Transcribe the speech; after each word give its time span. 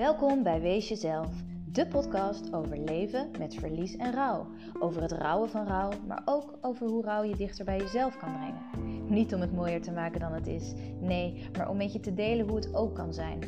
Welkom 0.00 0.42
bij 0.42 0.60
Wees 0.60 0.88
Jezelf, 0.88 1.28
de 1.72 1.86
podcast 1.86 2.52
over 2.52 2.78
leven 2.78 3.30
met 3.38 3.54
verlies 3.54 3.96
en 3.96 4.12
rouw. 4.12 4.46
Over 4.78 5.02
het 5.02 5.12
rouwen 5.12 5.50
van 5.50 5.66
rouw, 5.66 5.90
maar 6.06 6.22
ook 6.24 6.58
over 6.60 6.86
hoe 6.86 7.02
rouw 7.02 7.22
je 7.22 7.36
dichter 7.36 7.64
bij 7.64 7.78
jezelf 7.78 8.16
kan 8.16 8.32
brengen. 8.32 9.04
Niet 9.08 9.34
om 9.34 9.40
het 9.40 9.54
mooier 9.54 9.82
te 9.82 9.92
maken 9.92 10.20
dan 10.20 10.32
het 10.32 10.46
is, 10.46 10.72
nee, 11.00 11.48
maar 11.56 11.68
om 11.68 11.76
met 11.76 11.92
je 11.92 12.00
te 12.00 12.14
delen 12.14 12.46
hoe 12.46 12.56
het 12.56 12.74
ook 12.74 12.94
kan 12.94 13.14
zijn. 13.14 13.38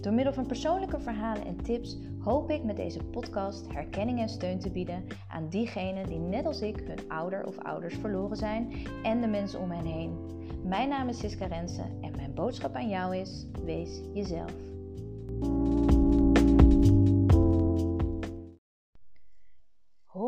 Door 0.00 0.12
middel 0.12 0.32
van 0.32 0.46
persoonlijke 0.46 1.00
verhalen 1.00 1.46
en 1.46 1.62
tips 1.62 1.98
hoop 2.18 2.50
ik 2.50 2.64
met 2.64 2.76
deze 2.76 3.04
podcast 3.04 3.72
herkenning 3.72 4.20
en 4.20 4.28
steun 4.28 4.58
te 4.58 4.70
bieden 4.70 5.04
aan 5.28 5.48
diegenen 5.48 6.06
die 6.06 6.18
net 6.18 6.46
als 6.46 6.60
ik 6.60 6.76
hun 6.76 7.08
ouder 7.08 7.46
of 7.46 7.58
ouders 7.58 7.94
verloren 7.94 8.36
zijn 8.36 8.72
en 9.02 9.20
de 9.20 9.28
mensen 9.28 9.60
om 9.60 9.70
hen 9.70 9.86
heen. 9.86 10.16
Mijn 10.64 10.88
naam 10.88 11.08
is 11.08 11.18
Siska 11.18 11.46
Rensen 11.46 11.98
en 12.00 12.16
mijn 12.16 12.34
boodschap 12.34 12.74
aan 12.74 12.88
jou 12.88 13.16
is: 13.16 13.46
wees 13.64 14.00
jezelf. 14.14 14.54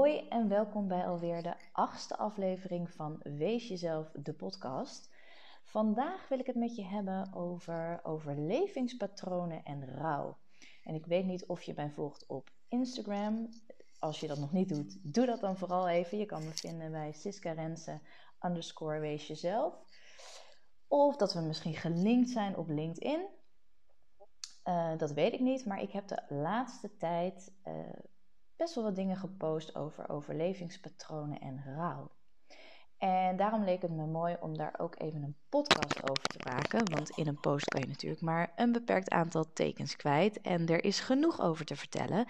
Hoi 0.09 0.29
en 0.29 0.49
welkom 0.49 0.89
bij 0.89 1.07
alweer 1.07 1.43
de 1.43 1.55
achtste 1.73 2.17
aflevering 2.17 2.91
van 2.91 3.21
Wees 3.23 3.69
Jezelf, 3.69 4.11
de 4.13 4.33
podcast. 4.33 5.11
Vandaag 5.65 6.29
wil 6.29 6.39
ik 6.39 6.47
het 6.47 6.57
met 6.57 6.77
je 6.77 6.85
hebben 6.85 7.35
over 7.35 8.01
overlevingspatronen 8.03 9.63
en 9.65 9.95
rouw. 9.95 10.39
En 10.83 10.95
ik 10.95 11.07
weet 11.07 11.25
niet 11.25 11.47
of 11.47 11.63
je 11.63 11.73
mij 11.77 11.91
volgt 11.91 12.27
op 12.27 12.51
Instagram. 12.69 13.49
Als 13.99 14.21
je 14.21 14.27
dat 14.27 14.39
nog 14.39 14.53
niet 14.53 14.69
doet, 14.69 14.99
doe 15.03 15.27
dat 15.27 15.41
dan 15.41 15.57
vooral 15.57 15.89
even. 15.89 16.19
Je 16.19 16.27
kan 16.27 16.45
me 16.45 16.51
vinden 16.51 16.91
bij 16.91 17.13
Siska 17.13 17.53
Rensen 17.53 18.03
underscore 18.41 19.01
Wees 19.01 19.27
Jezelf. 19.27 19.75
Of 20.87 21.17
dat 21.17 21.35
we 21.35 21.41
misschien 21.41 21.75
gelinkt 21.75 22.31
zijn 22.31 22.57
op 22.57 22.69
LinkedIn. 22.69 23.27
Uh, 24.65 24.97
dat 24.97 25.13
weet 25.13 25.33
ik 25.33 25.41
niet, 25.41 25.67
maar 25.67 25.83
ik 25.83 25.91
heb 25.91 26.09
de 26.09 26.23
laatste 26.29 26.97
tijd 26.97 27.53
uh, 27.65 27.75
best 28.59 28.75
wel 28.75 28.85
wat 28.85 28.97
dingen 28.97 29.17
gepost 29.17 29.75
over 29.75 30.09
overlevingspatronen 30.09 31.41
en 31.41 31.63
rouw. 31.77 32.11
En 32.99 33.37
daarom 33.37 33.65
leek 33.65 33.83
het 33.83 33.91
me 33.91 34.07
mooi 34.07 34.37
om 34.41 34.57
daar 34.57 34.75
ook 34.79 35.01
even 35.01 35.23
een 35.23 35.37
podcast 35.49 36.11
over 36.11 36.29
te 36.29 36.49
maken. 36.51 36.91
Want 36.91 37.11
in 37.11 37.27
een 37.27 37.41
post 37.41 37.65
kan 37.65 37.81
je 37.81 37.87
natuurlijk 37.87 38.23
maar 38.23 38.53
een 38.57 38.73
beperkt 38.73 39.11
aantal 39.11 39.53
tekens 39.53 39.97
kwijt. 39.97 40.41
En 40.41 40.67
er 40.67 40.85
is 40.85 41.01
genoeg 41.01 41.41
over 41.41 41.65
te 41.65 41.77
vertellen. 41.77 42.27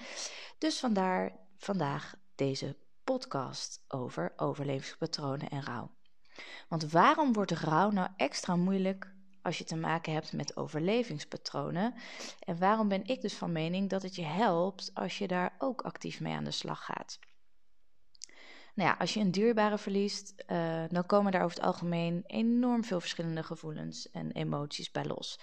Dus 0.58 0.80
vandaar 0.80 1.32
vandaag 1.56 2.14
deze 2.34 2.76
podcast 3.04 3.84
over 3.88 4.32
overlevingspatronen 4.36 5.48
en 5.48 5.62
rouw. 5.62 5.90
Want 6.68 6.90
waarom 6.90 7.32
wordt 7.32 7.52
rouw 7.52 7.90
nou 7.90 8.08
extra 8.16 8.56
moeilijk 8.56 9.16
als 9.48 9.58
je 9.58 9.64
te 9.64 9.77
maken 9.77 10.12
hebt 10.12 10.32
met 10.32 10.56
overlevingspatronen? 10.56 11.94
En 12.38 12.58
waarom 12.58 12.88
ben 12.88 13.06
ik 13.06 13.20
dus 13.20 13.34
van 13.34 13.52
mening 13.52 13.90
dat 13.90 14.02
het 14.02 14.14
je 14.14 14.24
helpt 14.24 14.90
als 14.94 15.18
je 15.18 15.28
daar 15.28 15.55
ook 15.58 15.82
actief 15.82 16.20
mee 16.20 16.34
aan 16.34 16.44
de 16.44 16.50
slag 16.50 16.84
gaat? 16.84 17.18
Nou 18.74 18.88
ja, 18.88 18.96
als 18.98 19.14
je 19.14 19.20
een 19.20 19.30
dierbare 19.30 19.78
verliest, 19.78 20.44
uh, 20.46 20.84
dan 20.88 21.06
komen 21.06 21.32
daar 21.32 21.42
over 21.44 21.56
het 21.56 21.66
algemeen 21.66 22.22
enorm 22.27 22.84
veel 22.84 23.00
verschillende 23.00 23.42
gevoelens 23.42 24.10
en 24.10 24.32
emoties 24.32 24.90
bij 24.90 25.05
los. 25.05 25.40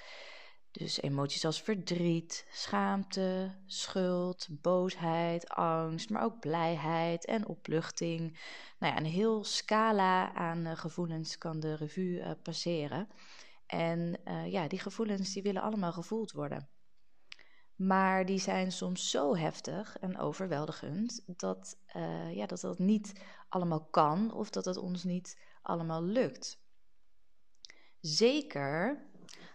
Dus 0.72 1.02
emoties 1.02 1.46
als 1.46 1.62
verdriet, 1.62 2.46
schaamte, 2.52 3.56
schuld, 3.66 4.48
boosheid, 4.50 5.50
angst, 5.50 6.10
maar 6.10 6.24
ook 6.24 6.40
blijheid 6.40 7.26
en 7.26 7.48
opluchting. 7.48 8.40
Nou 8.80 8.94
ja, 8.94 9.00
een 9.00 9.06
heel 9.06 9.44
scala 9.44 10.34
aan 10.34 10.66
uh, 10.66 10.76
gevoelens 10.76 11.38
kan 11.38 11.60
de 11.60 11.76
revue 11.76 12.20
uh, 12.20 12.32
passeren. 12.44 13.08
En 13.66 14.20
uh, 14.26 14.52
ja, 14.52 14.68
die 14.68 14.80
gevoelens 14.80 15.34
die 15.34 15.44
willen 15.44 15.62
allemaal 15.62 15.94
gevoeld 15.94 16.32
worden. 16.32 16.70
Maar 17.76 18.26
die 18.26 18.40
zijn 18.40 18.72
soms 18.72 19.10
zo 19.10 19.36
heftig 19.36 19.98
en 19.98 20.18
overweldigend 20.18 21.24
dat, 21.40 21.78
uh, 21.96 22.36
ja, 22.36 22.46
dat 22.46 22.62
dat 22.62 22.80
niet 22.80 23.22
allemaal 23.50 23.86
kan 23.86 24.34
of 24.34 24.50
dat 24.50 24.66
het 24.66 24.78
ons 24.78 25.04
niet 25.04 25.42
allemaal 25.62 26.04
lukt. 26.04 26.64
Zeker 28.00 29.06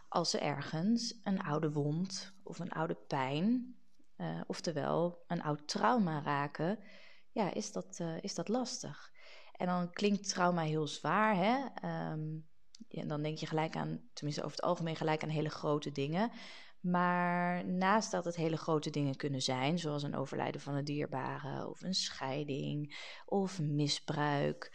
als 0.09 0.31
ze 0.31 0.39
ergens 0.39 1.21
een 1.23 1.43
oude 1.43 1.73
wond 1.73 2.35
of 2.43 2.59
een 2.59 2.73
oude 2.73 2.95
pijn, 2.95 3.77
uh, 4.17 4.41
oftewel 4.47 5.25
een 5.27 5.43
oud 5.43 5.69
trauma 5.69 6.23
raken, 6.23 6.79
ja, 7.33 7.55
is 7.55 7.73
dat, 7.73 8.01
is 8.21 8.35
dat 8.35 8.49
lastig. 8.49 9.13
En 9.53 9.67
dan 9.67 9.91
klinkt 9.91 10.29
trauma 10.29 10.63
heel 10.63 10.87
zwaar, 10.87 11.37
hè? 11.37 11.65
Um, 12.13 12.50
ja, 12.89 13.05
dan 13.05 13.23
denk 13.23 13.39
je 13.39 13.47
gelijk 13.47 13.77
aan, 13.77 14.01
tenminste 14.13 14.43
over 14.43 14.57
het 14.57 14.67
algemeen, 14.67 14.97
gelijk 14.97 15.23
aan 15.23 15.29
hele 15.29 15.51
grote 15.51 15.93
dingen. 15.93 16.31
Maar 16.81 17.67
naast 17.67 18.11
dat 18.11 18.25
het 18.25 18.37
hele 18.37 18.57
grote 18.57 18.91
dingen 18.91 19.17
kunnen 19.17 19.43
zijn, 19.43 19.79
zoals 19.79 20.03
een 20.03 20.17
overlijden 20.17 20.61
van 20.61 20.75
een 20.75 20.85
dierbare 20.85 21.69
of 21.69 21.83
een 21.83 21.95
scheiding 21.95 22.97
of 23.27 23.61
misbruik, 23.61 24.73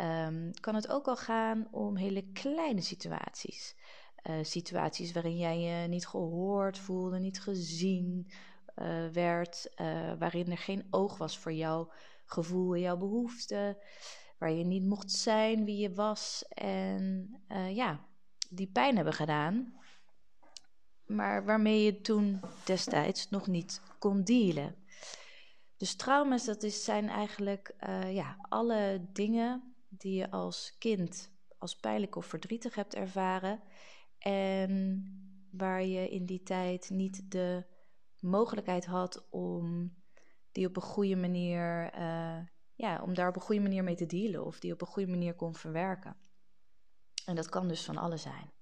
um, 0.00 0.50
kan 0.60 0.74
het 0.74 0.88
ook 0.88 1.06
al 1.06 1.16
gaan 1.16 1.68
om 1.70 1.96
hele 1.96 2.32
kleine 2.32 2.80
situaties. 2.80 3.76
Uh, 4.30 4.34
situaties 4.42 5.12
waarin 5.12 5.36
jij 5.36 5.58
je 5.60 5.88
niet 5.88 6.06
gehoord 6.06 6.78
voelde, 6.78 7.18
niet 7.18 7.40
gezien 7.40 8.30
uh, 8.76 9.08
werd, 9.08 9.70
uh, 9.80 10.12
waarin 10.18 10.50
er 10.50 10.58
geen 10.58 10.86
oog 10.90 11.18
was 11.18 11.38
voor 11.38 11.52
jouw 11.52 11.92
gevoel 12.24 12.74
en 12.74 12.80
jouw 12.80 12.96
behoeften, 12.96 13.76
waar 14.38 14.52
je 14.52 14.64
niet 14.64 14.84
mocht 14.84 15.10
zijn 15.10 15.64
wie 15.64 15.76
je 15.76 15.94
was 15.94 16.44
en 16.48 17.30
ja, 17.72 18.06
die 18.50 18.70
pijn 18.72 18.96
hebben 18.96 19.14
gedaan 19.14 19.74
maar 21.06 21.44
waarmee 21.44 21.84
je 21.84 22.00
toen 22.00 22.40
destijds 22.64 23.30
nog 23.30 23.46
niet 23.46 23.80
kon 23.98 24.22
dealen. 24.22 24.74
Dus 25.76 25.96
trauma's, 25.96 26.44
dat 26.44 26.62
is, 26.62 26.84
zijn 26.84 27.08
eigenlijk 27.08 27.74
uh, 27.88 28.14
ja, 28.14 28.36
alle 28.48 29.06
dingen 29.12 29.74
die 29.88 30.14
je 30.14 30.30
als 30.30 30.76
kind 30.78 31.34
als 31.58 31.76
pijnlijk 31.76 32.16
of 32.16 32.26
verdrietig 32.26 32.74
hebt 32.74 32.94
ervaren. 32.94 33.60
En 34.18 35.04
waar 35.52 35.84
je 35.84 36.08
in 36.08 36.26
die 36.26 36.42
tijd 36.42 36.90
niet 36.90 37.30
de 37.30 37.64
mogelijkheid 38.20 38.84
had 38.84 39.26
om 39.30 39.94
die 40.52 40.66
op 40.66 40.76
een 40.76 40.82
goede 40.82 41.16
manier, 41.16 41.94
uh, 41.98 42.38
ja, 42.76 43.02
om 43.02 43.14
daar 43.14 43.28
op 43.28 43.36
een 43.36 43.42
goede 43.42 43.60
manier 43.60 43.84
mee 43.84 43.94
te 43.94 44.06
dealen 44.06 44.44
of 44.44 44.58
die 44.58 44.72
op 44.72 44.80
een 44.80 44.86
goede 44.86 45.10
manier 45.10 45.34
kon 45.34 45.54
verwerken. 45.54 46.16
En 47.24 47.34
dat 47.34 47.48
kan 47.48 47.68
dus 47.68 47.84
van 47.84 47.96
alles 47.96 48.22
zijn. 48.22 48.52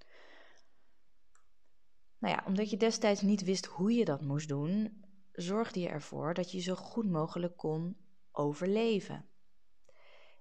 Nou 2.18 2.34
ja, 2.34 2.44
omdat 2.46 2.70
je 2.70 2.76
destijds 2.76 3.20
niet 3.20 3.44
wist 3.44 3.66
hoe 3.66 3.92
je 3.92 4.04
dat 4.04 4.20
moest 4.20 4.48
doen, 4.48 5.04
zorgde 5.32 5.80
je 5.80 5.88
ervoor 5.88 6.34
dat 6.34 6.52
je 6.52 6.60
zo 6.60 6.74
goed 6.74 7.10
mogelijk 7.10 7.56
kon 7.56 7.96
overleven. 8.30 9.28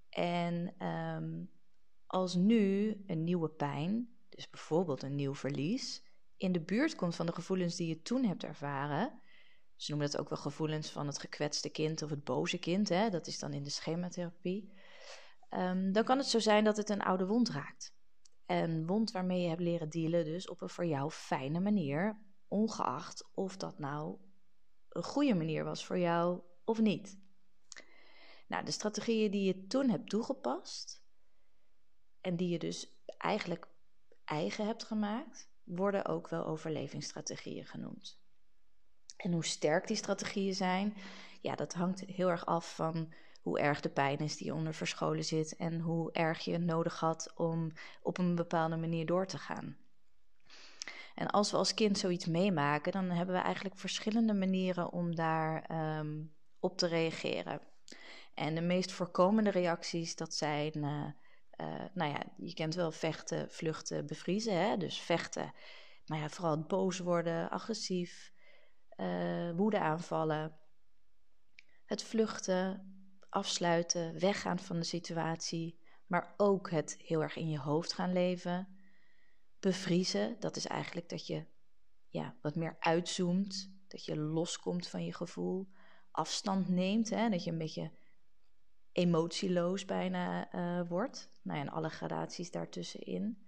En 0.10 0.86
um, 0.88 1.52
als 2.06 2.36
nu 2.36 2.98
een 3.08 3.24
nieuwe 3.24 3.50
pijn, 3.50 4.18
dus 4.30 4.50
bijvoorbeeld 4.50 5.04
een 5.04 5.16
nieuw 5.16 5.36
verlies, 5.36 6.04
in 6.38 6.52
de 6.52 6.62
buurt 6.62 6.96
komt 6.96 7.16
van 7.16 7.26
de 7.26 7.34
gevoelens 7.34 7.76
die 7.76 7.88
je 7.88 8.02
toen 8.02 8.24
hebt 8.24 8.44
ervaren, 8.44 9.22
ze 9.84 9.92
noemen 9.92 10.12
dat 10.12 10.20
ook 10.20 10.30
wel 10.30 10.38
gevoelens 10.38 10.90
van 10.90 11.08
het 11.08 11.20
gekwetste 11.20 11.70
kind 11.70 12.02
of 12.02 12.10
het 12.10 12.24
boze 12.24 12.58
kind, 12.58 12.90
hè? 12.90 13.10
dat 13.10 13.28
is 13.28 13.40
dan 13.40 13.54
in 13.54 13.64
de 13.64 13.70
schematherapie, 13.70 14.74
um, 15.50 15.92
dan 15.92 16.04
kan 16.04 16.18
het 16.18 16.28
zo 16.28 16.40
zijn 16.40 16.64
dat 16.64 16.78
het 16.78 16.90
een 16.90 17.02
oude 17.02 17.26
wond 17.26 17.50
raakt. 17.50 17.94
Een 18.46 18.88
wond 18.88 19.12
waarmee 19.12 19.42
je 19.42 19.48
hebt 19.48 19.62
leren 19.62 19.90
dealen, 19.90 20.26
dus 20.26 20.50
op 20.50 20.62
een 20.62 20.70
voor 20.70 20.86
jou 20.86 21.12
fijne 21.12 21.60
manier, 21.60 22.20
ongeacht 22.48 23.30
of 23.34 23.58
dat 23.58 23.80
nou 23.80 24.18
een 24.90 25.04
goede 25.04 25.36
manier 25.36 25.64
was 25.64 25.86
voor 25.86 26.00
jou 26.00 26.42
of 26.64 26.80
niet. 26.80 27.18
Nou, 28.48 28.66
de 28.66 28.72
strategieën 28.72 29.32
die 29.32 29.44
je 29.44 29.68
toen 29.68 29.90
hebt 29.90 30.10
toegepast 30.10 31.04
en 32.22 32.36
die 32.36 32.50
je 32.50 32.60
dus 32.60 32.94
eigenlijk 33.18 33.68
eigen 34.26 34.66
hebt 34.66 34.84
gemaakt, 34.84 35.50
worden 35.64 36.06
ook 36.06 36.30
wel 36.30 36.46
overlevingsstrategieën 36.46 37.66
genoemd. 37.66 38.23
En 39.18 39.32
hoe 39.32 39.46
sterk 39.46 39.88
die 39.88 39.98
strategieën 39.98 40.54
zijn, 40.54 40.98
ja, 41.42 41.56
dat 41.56 41.74
hangt 41.74 42.00
heel 42.00 42.30
erg 42.30 42.46
af 42.46 42.76
van 42.76 43.14
hoe 43.42 43.60
erg 43.60 43.82
de 43.82 43.90
pijn 43.90 44.18
is 44.18 44.38
die 44.38 44.54
onder 44.54 44.74
verscholen 44.74 45.24
zit 45.24 45.56
en 45.56 45.80
hoe 45.80 46.12
erg 46.12 46.40
je 46.40 46.58
nodig 46.58 47.00
had 47.00 47.34
om 47.36 47.72
op 48.02 48.18
een 48.18 48.36
bepaalde 48.36 48.78
manier 48.78 49.06
door 49.06 49.26
te 49.26 49.38
gaan. 49.38 49.78
En 51.16 51.28
als 51.28 51.52
we 51.52 51.58
als 51.58 51.74
kind 51.74 51.98
zoiets 51.98 52.26
meemaken, 52.26 52.92
dan 52.92 53.10
hebben 53.10 53.36
we 53.36 53.42
eigenlijk 53.42 53.78
verschillende 53.78 54.34
manieren 54.34 54.92
om 54.92 55.16
daar 55.16 55.72
um, 56.00 56.34
op 56.60 56.78
te 56.78 56.88
reageren. 56.88 57.62
En 58.34 58.56
de 58.56 58.62
meest 58.62 58.92
voorkomende 58.92 59.50
reacties, 59.50 60.16
dat 60.16 60.34
zijn, 60.34 60.78
uh, 60.78 61.06
uh, 61.58 61.84
nou 61.94 62.12
ja, 62.12 62.24
je 62.38 62.54
kent 62.54 62.76
wel 62.76 62.92
vechten, 62.92 63.52
vluchten, 63.52 64.06
bevriezen. 64.06 64.70
Hè? 64.70 64.78
Dus 64.78 65.00
vechten, 65.00 65.54
maar 66.06 66.20
ja, 66.20 66.30
vooral 66.30 66.62
boos 66.62 67.00
worden, 67.00 67.50
agressief, 67.50 68.33
uh, 68.98 69.52
woede 69.56 69.80
aanvallen. 69.80 70.58
Het 71.86 72.04
vluchten, 72.04 72.94
afsluiten, 73.30 74.20
weggaan 74.20 74.60
van 74.60 74.80
de 74.80 74.86
situatie, 74.86 75.80
maar 76.08 76.34
ook 76.38 76.70
het 76.70 76.96
heel 76.98 77.22
erg 77.22 77.36
in 77.36 77.50
je 77.50 77.60
hoofd 77.60 77.94
gaan 77.94 78.14
leven. 78.14 78.68
Bevriezen, 79.60 80.36
dat 80.40 80.56
is 80.56 80.66
eigenlijk 80.66 81.10
dat 81.10 81.28
je 81.28 81.46
ja, 82.08 82.36
wat 82.42 82.56
meer 82.56 82.76
uitzoomt, 82.80 83.72
dat 83.88 84.06
je 84.06 84.18
loskomt 84.18 84.88
van 84.88 85.06
je 85.06 85.14
gevoel, 85.14 85.68
afstand 86.12 86.70
neemt, 86.70 87.10
hè, 87.10 87.30
dat 87.30 87.44
je 87.44 87.52
een 87.52 87.58
beetje 87.58 87.92
emotieloos 88.92 89.86
bijna 89.86 90.54
uh, 90.54 90.88
wordt. 90.90 91.30
Nou 91.42 91.58
ja, 91.58 91.64
en 91.64 91.72
alle 91.72 91.90
gradaties 91.90 92.52
daartussenin. 92.52 93.48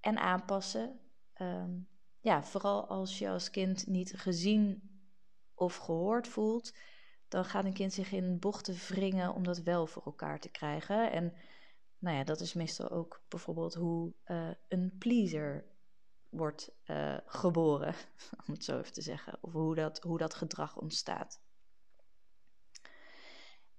En 0.00 0.18
aanpassen. 0.18 1.00
Ehm, 1.32 1.80
ja, 2.22 2.42
vooral 2.42 2.86
als 2.86 3.18
je 3.18 3.28
als 3.28 3.50
kind 3.50 3.86
niet 3.86 4.12
gezien 4.16 4.90
of 5.54 5.76
gehoord 5.76 6.28
voelt, 6.28 6.74
dan 7.28 7.44
gaat 7.44 7.64
een 7.64 7.72
kind 7.72 7.92
zich 7.92 8.12
in 8.12 8.38
bochten 8.38 8.74
wringen 8.74 9.34
om 9.34 9.42
dat 9.42 9.58
wel 9.58 9.86
voor 9.86 10.02
elkaar 10.04 10.40
te 10.40 10.50
krijgen. 10.50 11.12
En 11.12 11.34
nou 11.98 12.16
ja, 12.16 12.24
dat 12.24 12.40
is 12.40 12.54
meestal 12.54 12.90
ook 12.90 13.22
bijvoorbeeld 13.28 13.74
hoe 13.74 14.12
uh, 14.26 14.50
een 14.68 14.96
pleaser 14.98 15.64
wordt 16.28 16.70
uh, 16.86 17.18
geboren, 17.26 17.94
om 18.46 18.54
het 18.54 18.64
zo 18.64 18.78
even 18.78 18.92
te 18.92 19.02
zeggen. 19.02 19.38
Of 19.40 19.52
hoe 19.52 19.74
dat, 19.74 19.98
hoe 19.98 20.18
dat 20.18 20.34
gedrag 20.34 20.76
ontstaat. 20.76 21.40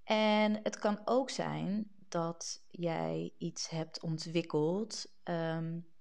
En 0.02 0.60
het 0.62 0.78
kan 0.78 1.00
ook 1.04 1.30
zijn 1.30 1.90
dat 2.08 2.64
jij 2.70 3.32
iets 3.38 3.68
hebt 3.68 4.02
ontwikkeld, 4.02 5.06
um, 5.24 5.93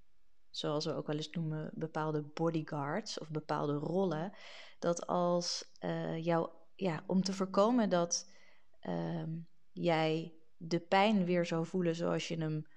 zoals 0.56 0.86
we 0.86 0.94
ook 0.94 1.08
wel 1.08 1.16
eens 1.16 1.30
noemen, 1.30 1.72
bepaalde 1.74 2.22
bodyguards 2.22 3.20
of 3.20 3.30
bepaalde 3.30 3.74
rollen. 3.74 4.34
Dat 4.80 5.08
als 5.08 5.72
uh, 5.80 6.24
jou, 6.24 6.50
ja, 6.76 7.04
om 7.08 7.22
te 7.22 7.34
voorkomen 7.34 7.90
dat 7.90 8.32
um, 8.88 9.48
jij 9.72 10.34
de 10.58 10.80
pijn 10.80 11.26
weer 11.26 11.46
zou 11.46 11.66
voelen 11.66 11.96
zoals 11.96 12.28
je 12.28 12.38
hem 12.38 12.68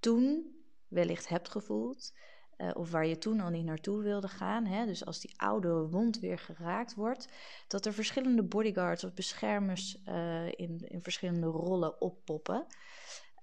toen 0.00 0.56
wellicht 0.88 1.28
hebt 1.28 1.48
gevoeld, 1.48 2.12
uh, 2.56 2.70
of 2.74 2.90
waar 2.90 3.06
je 3.06 3.18
toen 3.18 3.40
al 3.40 3.50
niet 3.50 3.64
naartoe 3.64 4.02
wilde 4.02 4.28
gaan. 4.28 4.64
Hè? 4.64 4.86
Dus 4.86 5.04
als 5.04 5.20
die 5.20 5.40
oude 5.40 5.88
wond 5.88 6.18
weer 6.18 6.38
geraakt 6.38 6.94
wordt, 6.94 7.28
dat 7.68 7.86
er 7.86 7.92
verschillende 7.92 8.42
bodyguards 8.42 9.04
of 9.04 9.14
beschermers 9.14 10.02
uh, 10.08 10.46
in, 10.46 10.78
in 10.78 11.02
verschillende 11.02 11.46
rollen 11.46 12.00
oppoppen. 12.00 12.66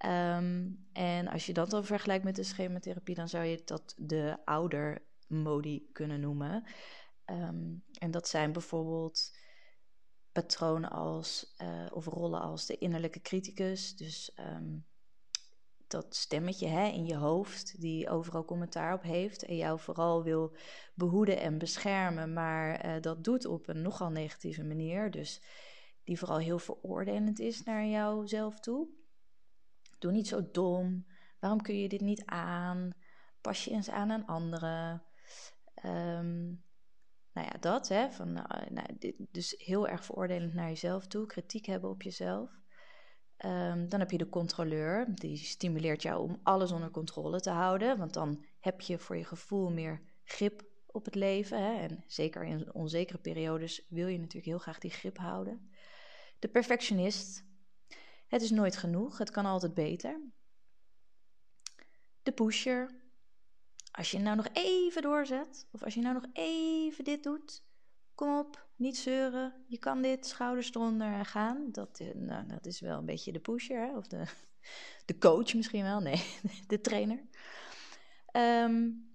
Um, 0.06 0.88
en 0.94 1.28
als 1.28 1.46
je 1.46 1.54
dat 1.54 1.70
dan 1.70 1.86
vergelijkt 1.86 2.24
met 2.24 2.36
de 2.36 2.44
schematherapie, 2.44 3.16
dan 3.16 3.30
zou 3.30 3.46
je 3.46 3.62
dat 3.66 3.94
de 3.98 4.38
ouder-modi 4.46 5.90
kunnen 5.92 6.20
noemen. 6.20 6.64
Um, 7.26 7.84
en 8.00 8.12
dat 8.12 8.28
zijn 8.28 8.52
bijvoorbeeld 8.52 9.38
patronen 10.32 10.90
als, 10.90 11.56
uh, 11.58 11.86
of 11.94 12.06
rollen 12.06 12.42
als 12.42 12.66
de 12.66 12.78
innerlijke 12.78 13.22
criticus. 13.22 13.96
Dus 13.96 14.38
um, 14.40 14.86
dat 15.88 16.16
stemmetje 16.16 16.68
hè, 16.68 16.88
in 16.88 17.06
je 17.06 17.16
hoofd 17.16 17.82
die 17.82 18.10
overal 18.10 18.46
commentaar 18.46 18.94
op 18.94 19.02
heeft 19.02 19.44
en 19.44 19.56
jou 19.56 19.80
vooral 19.80 20.24
wil 20.24 20.56
behoeden 20.94 21.40
en 21.40 21.58
beschermen, 21.58 22.34
maar 22.34 22.86
uh, 22.86 23.02
dat 23.02 23.24
doet 23.24 23.46
op 23.46 23.68
een 23.68 23.82
nogal 23.82 24.10
negatieve 24.10 24.64
manier. 24.64 25.12
Dus 25.12 25.42
die 26.04 26.20
vooral 26.20 26.38
heel 26.38 26.60
veroordelend 26.60 27.40
is 27.40 27.64
naar 27.64 27.86
jouzelf 27.86 28.60
toe. 28.60 28.88
Doe 30.02 30.12
niet 30.12 30.28
zo 30.28 30.52
dom. 30.52 31.06
Waarom 31.40 31.62
kun 31.62 31.80
je 31.80 31.90
dit 31.90 32.02
niet 32.02 32.26
aan? 32.26 32.92
Pas 33.42 33.66
je 33.66 33.72
eens 33.72 33.90
aan 33.90 34.12
aan 34.12 34.26
anderen. 34.26 35.04
Um, 35.86 36.64
nou 37.34 37.48
ja, 37.48 37.58
dat, 37.60 37.88
hè, 37.88 38.12
van, 38.12 38.38
uh, 38.38 38.70
nou, 38.70 38.88
dit, 39.00 39.16
dus 39.18 39.56
heel 39.58 39.88
erg 39.88 40.06
veroordelend 40.06 40.54
naar 40.54 40.68
jezelf 40.68 41.08
toe, 41.08 41.26
kritiek 41.26 41.66
hebben 41.66 41.90
op 41.90 42.02
jezelf. 42.02 42.50
Um, 43.46 43.90
dan 43.90 44.00
heb 44.00 44.12
je 44.12 44.18
de 44.18 44.30
controleur, 44.30 45.16
die 45.16 45.38
stimuleert 45.38 46.02
jou 46.02 46.30
om 46.30 46.40
alles 46.44 46.72
onder 46.72 46.92
controle 46.92 47.40
te 47.40 47.50
houden, 47.50 47.98
want 47.98 48.14
dan 48.14 48.46
heb 48.60 48.82
je 48.82 48.98
voor 48.98 49.18
je 49.18 49.26
gevoel 49.26 49.72
meer 49.72 50.02
grip 50.24 50.64
op 50.86 51.06
het 51.06 51.16
leven. 51.16 51.64
Hè? 51.64 51.80
En 51.80 52.04
zeker 52.08 52.44
in 52.44 52.74
onzekere 52.74 53.18
periodes 53.18 53.86
wil 53.90 54.08
je 54.08 54.18
natuurlijk 54.18 54.46
heel 54.46 54.58
graag 54.58 54.80
die 54.80 54.92
grip 54.92 55.18
houden. 55.18 55.70
De 56.40 56.48
perfectionist, 56.48 57.44
het 58.32 58.42
is 58.42 58.52
nooit 58.52 58.78
genoeg, 58.78 59.18
het 59.18 59.32
kan 59.32 59.46
altijd 59.46 59.74
beter. 59.74 60.22
De 62.24 62.32
pusher, 62.32 62.92
als 63.92 64.12
je 64.12 64.20
nou 64.20 64.36
nog 64.36 64.48
even 64.54 65.02
doorzet, 65.02 65.68
of 65.72 65.84
als 65.84 65.94
je 65.94 66.02
nou 66.02 66.14
nog 66.14 66.26
even 66.34 67.04
dit 67.04 67.24
doet, 67.24 67.64
kom 68.16 68.38
op, 68.38 68.68
niet 68.76 68.98
zeuren, 68.98 69.66
je 69.68 69.78
kan 69.78 70.02
dit, 70.02 70.26
schouders 70.26 70.74
eronder 70.74 71.14
en 71.14 71.26
gaan. 71.26 71.72
Dat, 71.72 72.00
eh, 72.00 72.14
nou, 72.14 72.48
dat 72.48 72.66
is 72.66 72.80
wel 72.80 72.98
een 72.98 73.06
beetje 73.06 73.32
de 73.32 73.40
pusher, 73.40 73.78
hè? 73.78 73.98
of 73.98 74.08
de, 74.08 74.26
de 75.06 75.18
coach 75.18 75.54
misschien 75.54 75.84
wel, 75.84 76.00
nee, 76.00 76.24
de 76.68 76.82
trainer. 76.82 77.24
Um, 78.34 79.10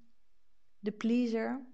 de 0.78 0.92
pleaser, 0.92 1.66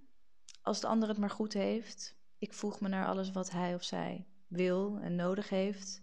als 0.60 0.80
de 0.80 0.86
ander 0.86 1.08
het 1.08 1.18
maar 1.18 1.30
goed 1.30 1.52
heeft. 1.52 2.16
Ik 2.38 2.52
voeg 2.52 2.80
me 2.80 2.88
naar 2.88 3.06
alles 3.06 3.30
wat 3.30 3.50
hij 3.50 3.74
of 3.74 3.84
zij 3.84 4.26
wil 4.46 4.98
en 5.00 5.14
nodig 5.14 5.48
heeft. 5.48 6.02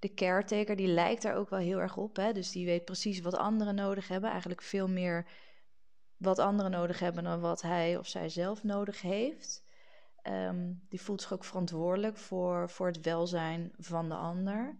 De 0.00 0.14
caretaker, 0.14 0.76
die 0.76 0.86
lijkt 0.86 1.22
daar 1.22 1.36
ook 1.36 1.50
wel 1.50 1.58
heel 1.58 1.78
erg 1.78 1.96
op. 1.96 2.16
Hè? 2.16 2.32
Dus 2.32 2.50
die 2.50 2.66
weet 2.66 2.84
precies 2.84 3.20
wat 3.20 3.36
anderen 3.36 3.74
nodig 3.74 4.08
hebben. 4.08 4.30
Eigenlijk 4.30 4.62
veel 4.62 4.88
meer 4.88 5.26
wat 6.16 6.38
anderen 6.38 6.70
nodig 6.70 6.98
hebben 6.98 7.24
dan 7.24 7.40
wat 7.40 7.62
hij 7.62 7.96
of 7.96 8.06
zij 8.06 8.28
zelf 8.28 8.62
nodig 8.62 9.02
heeft. 9.02 9.64
Um, 10.22 10.86
die 10.88 11.00
voelt 11.00 11.22
zich 11.22 11.32
ook 11.32 11.44
verantwoordelijk 11.44 12.16
voor, 12.16 12.70
voor 12.70 12.86
het 12.86 13.00
welzijn 13.00 13.72
van 13.78 14.08
de 14.08 14.14
ander. 14.14 14.78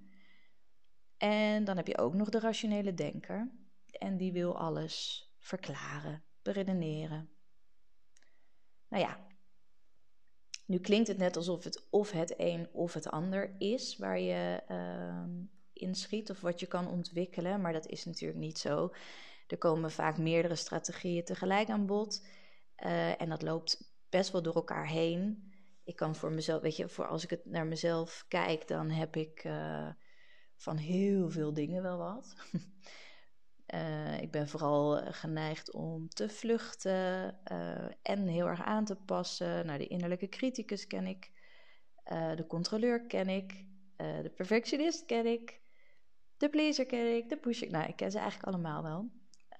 En 1.16 1.64
dan 1.64 1.76
heb 1.76 1.86
je 1.86 1.98
ook 1.98 2.14
nog 2.14 2.28
de 2.28 2.40
rationele 2.40 2.94
denker. 2.94 3.50
En 3.86 4.16
die 4.16 4.32
wil 4.32 4.58
alles 4.58 5.24
verklaren, 5.38 6.24
beredeneren. 6.42 7.30
Nou 8.88 9.02
ja, 9.02 9.26
nu 10.70 10.78
klinkt 10.78 11.08
het 11.08 11.18
net 11.18 11.36
alsof 11.36 11.64
het 11.64 11.86
of 11.90 12.10
het 12.10 12.34
een 12.36 12.68
of 12.72 12.94
het 12.94 13.10
ander 13.10 13.54
is 13.58 13.96
waar 13.96 14.20
je 14.20 14.62
uh, 14.70 15.44
inschiet 15.72 16.30
of 16.30 16.40
wat 16.40 16.60
je 16.60 16.66
kan 16.66 16.88
ontwikkelen, 16.88 17.60
maar 17.60 17.72
dat 17.72 17.86
is 17.86 18.04
natuurlijk 18.04 18.38
niet 18.38 18.58
zo. 18.58 18.92
Er 19.46 19.58
komen 19.58 19.90
vaak 19.90 20.18
meerdere 20.18 20.54
strategieën 20.54 21.24
tegelijk 21.24 21.68
aan 21.68 21.86
bod 21.86 22.26
uh, 22.76 23.20
en 23.20 23.28
dat 23.28 23.42
loopt 23.42 23.94
best 24.08 24.32
wel 24.32 24.42
door 24.42 24.54
elkaar 24.54 24.86
heen. 24.86 25.52
Ik 25.84 25.96
kan 25.96 26.14
voor 26.14 26.32
mezelf, 26.32 26.62
weet 26.62 26.76
je, 26.76 26.88
voor 26.88 27.06
als 27.06 27.24
ik 27.24 27.30
het 27.30 27.44
naar 27.44 27.66
mezelf 27.66 28.24
kijk, 28.28 28.68
dan 28.68 28.90
heb 28.90 29.16
ik 29.16 29.44
uh, 29.44 29.88
van 30.56 30.76
heel 30.76 31.30
veel 31.30 31.52
dingen 31.52 31.82
wel 31.82 31.98
wat. 31.98 32.34
Uh, 33.74 34.20
ik 34.20 34.30
ben 34.30 34.48
vooral 34.48 35.12
geneigd 35.12 35.72
om 35.72 36.08
te 36.08 36.28
vluchten 36.28 37.38
uh, 37.52 37.84
en 38.02 38.26
heel 38.26 38.46
erg 38.46 38.62
aan 38.62 38.84
te 38.84 38.96
passen. 38.96 39.66
Nou, 39.66 39.78
de 39.78 39.86
innerlijke 39.86 40.28
criticus 40.28 40.86
ken 40.86 41.06
ik, 41.06 41.30
de 42.36 42.44
controleur 42.48 43.06
ken 43.06 43.28
ik, 43.28 43.64
de 43.96 44.32
perfectionist 44.36 45.06
ken 45.06 45.26
ik, 45.26 45.60
de 46.36 46.48
pleaser 46.48 46.86
ken 46.86 47.16
ik, 47.16 47.28
de 47.28 47.36
pusher. 47.36 47.70
Nou, 47.70 47.88
ik 47.88 47.96
ken 47.96 48.10
ze 48.10 48.18
eigenlijk 48.18 48.48
allemaal 48.48 48.82
wel. 48.82 49.10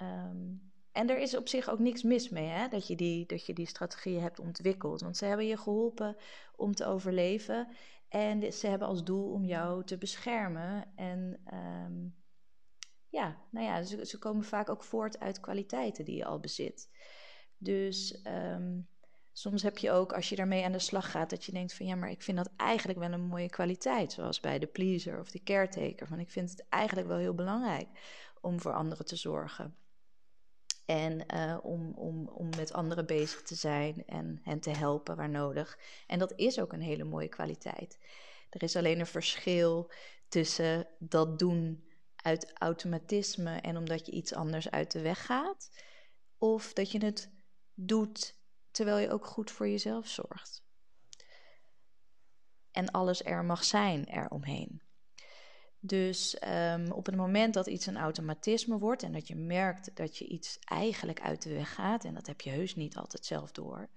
Um, 0.03 0.73
en 0.93 1.11
er 1.11 1.19
is 1.19 1.37
op 1.37 1.49
zich 1.49 1.71
ook 1.71 1.79
niks 1.79 2.03
mis 2.03 2.29
mee 2.29 2.49
hè, 2.49 2.69
dat, 2.69 2.87
je 2.87 2.97
die, 2.97 3.27
dat 3.27 3.47
je 3.47 3.53
die 3.53 3.67
strategieën 3.67 4.23
hebt 4.23 4.41
ontwikkeld. 4.41 5.01
Want 5.01 5.17
ze 5.17 5.25
hebben 5.25 5.47
je 5.47 5.57
geholpen 5.57 6.17
om 6.57 6.75
te 6.75 6.87
overleven. 6.87 7.69
En 8.09 8.53
ze 8.53 8.67
hebben 8.67 8.89
als 8.89 9.05
doel 9.05 9.33
om 9.33 9.45
jou 9.45 9.85
te 9.85 9.99
beschermen. 9.99 10.93
En 10.97 11.41
um, 11.55 12.15
ja, 13.11 13.37
nou 13.51 13.67
ja, 13.67 13.83
ze, 13.83 14.07
ze, 14.07 14.19
komen 14.19 14.45
vaak 14.45 14.71
ook 14.71 14.85
voort 14.85 15.19
uit 15.21 15.41
kwaliteiten 15.41 16.05
die 16.05 16.17
je 16.17 16.25
al 16.25 16.41
bezit. 16.41 16.89
Dus 17.59 18.21
um, 18.27 18.89
soms 19.33 19.63
heb 19.63 19.79
je 19.79 19.91
ook, 19.91 20.13
als 20.13 20.29
je 20.29 20.37
daarmee 20.37 20.65
aan 20.65 20.73
de 20.73 20.79
slag 20.79 21.11
gaat, 21.11 21.31
dat 21.31 21.45
je 21.45 21.53
denkt 21.53 21.75
van 21.75 21.87
ja, 21.87 21.95
maar 21.95 22.11
ik 22.11 22.23
vind 22.23 22.37
dat 22.37 22.51
eigenlijk 22.57 22.99
wel 22.99 23.13
een 23.13 23.21
mooie 23.21 23.51
kwaliteit. 23.51 24.13
Zoals 24.13 24.41
bij 24.41 24.59
de 24.59 24.67
pleaser 24.67 25.21
of 25.21 25.31
de 25.31 25.43
caretaker. 25.43 26.07
Van 26.07 26.19
ik 26.19 26.31
vind 26.31 26.51
het 26.51 26.67
eigenlijk 26.69 27.09
wel 27.09 27.19
heel 27.19 27.35
belangrijk 27.35 27.89
om 28.41 28.61
voor 28.61 28.73
anderen 28.73 29.07
te 29.07 29.17
zorgen. 29.17 29.75
En 30.87 31.25
uh, 31.35 31.59
om, 31.63 31.93
om, 31.95 32.29
om 32.29 32.49
met 32.57 32.73
anderen 32.73 33.07
bezig 33.07 33.43
te 33.43 33.55
zijn 33.55 34.07
en 34.07 34.41
hen 34.43 34.61
te 34.61 34.71
helpen 34.71 35.17
waar 35.17 35.31
nodig. 35.31 35.79
En 36.07 36.19
dat 36.19 36.33
is 36.37 36.61
ook 36.61 36.73
een 36.73 36.81
hele 36.81 37.05
mooie 37.05 37.29
kwaliteit. 37.29 37.99
Er 38.51 38.63
is 38.63 38.77
alleen 38.77 39.01
een 39.01 39.07
verschil 39.07 39.91
tussen 40.29 40.87
dat 40.99 41.39
doen 41.39 41.90
uit 42.23 42.53
automatisme 42.55 43.57
en 43.61 43.77
omdat 43.77 44.07
je 44.07 44.13
iets 44.13 44.35
anders 44.35 44.71
uit 44.71 44.91
de 44.91 45.01
weg 45.01 45.27
gaat. 45.27 45.71
Of 46.39 46.73
dat 46.73 46.91
je 46.91 47.05
het 47.05 47.31
doet 47.75 48.39
terwijl 48.71 48.99
je 48.99 49.11
ook 49.11 49.27
goed 49.27 49.51
voor 49.51 49.69
jezelf 49.69 50.09
zorgt. 50.09 50.65
En 52.71 52.91
alles 52.91 53.25
er 53.25 53.45
mag 53.45 53.65
zijn 53.65 54.05
eromheen. 54.05 54.83
Dus 55.83 56.43
um, 56.47 56.93
op 56.93 57.07
het 57.07 57.17
moment 57.17 57.55
dat 57.55 57.67
iets 57.67 57.87
een 57.87 57.97
automatisme 57.97 58.79
wordt 58.79 59.03
en 59.03 59.13
dat 59.13 59.29
je 59.29 59.37
merkt 59.37 59.97
dat 59.97 60.17
je 60.17 60.27
iets 60.27 60.59
eigenlijk 60.59 61.21
uit 61.21 61.43
de 61.43 61.53
weg 61.53 61.75
gaat, 61.75 62.05
en 62.05 62.15
dat 62.15 62.27
heb 62.27 62.41
je 62.41 62.51
heus 62.51 62.75
niet 62.75 62.97
altijd 62.97 63.25
zelf 63.25 63.53
door, 63.53 63.91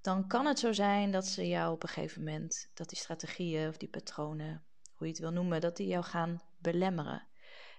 dan 0.00 0.26
kan 0.26 0.46
het 0.46 0.58
zo 0.58 0.72
zijn 0.72 1.10
dat 1.10 1.26
ze 1.26 1.48
jou 1.48 1.72
op 1.72 1.82
een 1.82 1.88
gegeven 1.88 2.24
moment, 2.24 2.70
dat 2.74 2.88
die 2.88 2.98
strategieën 2.98 3.68
of 3.68 3.76
die 3.76 3.88
patronen, 3.88 4.64
hoe 4.94 5.06
je 5.06 5.12
het 5.12 5.22
wil 5.22 5.32
noemen, 5.32 5.60
dat 5.60 5.76
die 5.76 5.86
jou 5.86 6.04
gaan 6.04 6.42
belemmeren. 6.58 7.26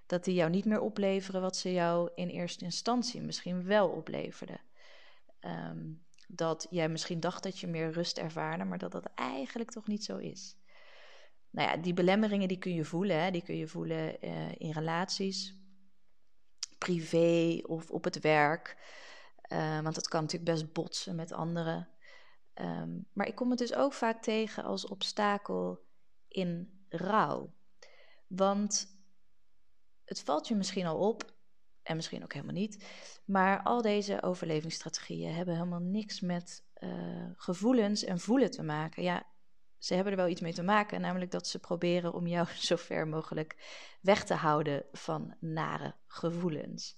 Dat 0.07 0.23
die 0.23 0.33
jou 0.33 0.49
niet 0.49 0.65
meer 0.65 0.79
opleveren 0.79 1.41
wat 1.41 1.57
ze 1.57 1.71
jou 1.71 2.09
in 2.15 2.27
eerste 2.27 2.63
instantie 2.65 3.21
misschien 3.21 3.63
wel 3.63 3.89
opleverden. 3.89 4.61
Um, 5.41 6.05
Dat 6.29 6.67
jij 6.69 6.89
misschien 6.89 7.19
dacht 7.19 7.43
dat 7.43 7.59
je 7.59 7.67
meer 7.67 7.91
rust 7.91 8.17
ervaarde, 8.17 8.63
maar 8.63 8.77
dat 8.77 8.91
dat 8.91 9.09
eigenlijk 9.15 9.71
toch 9.71 9.87
niet 9.87 10.03
zo 10.03 10.17
is. 10.17 10.57
Nou 11.49 11.69
ja, 11.69 11.77
die 11.77 11.93
belemmeringen 11.93 12.47
die 12.47 12.57
kun 12.57 12.73
je 12.73 12.85
voelen. 12.85 13.23
Hè? 13.23 13.31
Die 13.31 13.43
kun 13.43 13.55
je 13.55 13.67
voelen 13.67 14.25
uh, 14.25 14.51
in 14.57 14.71
relaties, 14.71 15.55
privé 16.77 17.59
of 17.65 17.91
op 17.91 18.03
het 18.03 18.19
werk. 18.19 18.77
Uh, 19.51 19.81
want 19.81 19.95
dat 19.95 20.07
kan 20.07 20.21
natuurlijk 20.21 20.51
best 20.51 20.73
botsen 20.73 21.15
met 21.15 21.31
anderen. 21.31 21.89
Um, 22.55 23.07
maar 23.13 23.27
ik 23.27 23.35
kom 23.35 23.49
het 23.49 23.59
dus 23.59 23.75
ook 23.75 23.93
vaak 23.93 24.21
tegen 24.21 24.63
als 24.63 24.87
obstakel 24.87 25.85
in 26.27 26.81
rouw. 26.89 27.53
Want 28.27 28.96
het 30.07 30.21
valt 30.21 30.47
je 30.47 30.55
misschien 30.55 30.85
al 30.85 30.97
op, 30.97 31.35
en 31.83 31.95
misschien 31.95 32.23
ook 32.23 32.33
helemaal 32.33 32.55
niet, 32.55 32.85
maar 33.25 33.63
al 33.63 33.81
deze 33.81 34.23
overlevingsstrategieën 34.23 35.33
hebben 35.33 35.53
helemaal 35.53 35.79
niks 35.79 36.19
met 36.19 36.63
uh, 36.79 37.29
gevoelens 37.35 38.03
en 38.03 38.19
voelen 38.19 38.51
te 38.51 38.63
maken. 38.63 39.03
Ja, 39.03 39.27
ze 39.77 39.93
hebben 39.93 40.11
er 40.13 40.19
wel 40.19 40.27
iets 40.27 40.41
mee 40.41 40.53
te 40.53 40.63
maken, 40.63 41.01
namelijk 41.01 41.31
dat 41.31 41.47
ze 41.47 41.59
proberen 41.59 42.13
om 42.13 42.27
jou 42.27 42.47
zo 42.69 42.75
ver 42.75 43.07
mogelijk 43.07 43.55
weg 44.01 44.23
te 44.23 44.33
houden 44.33 44.85
van 44.91 45.35
nare 45.39 45.95
gevoelens. 46.07 46.97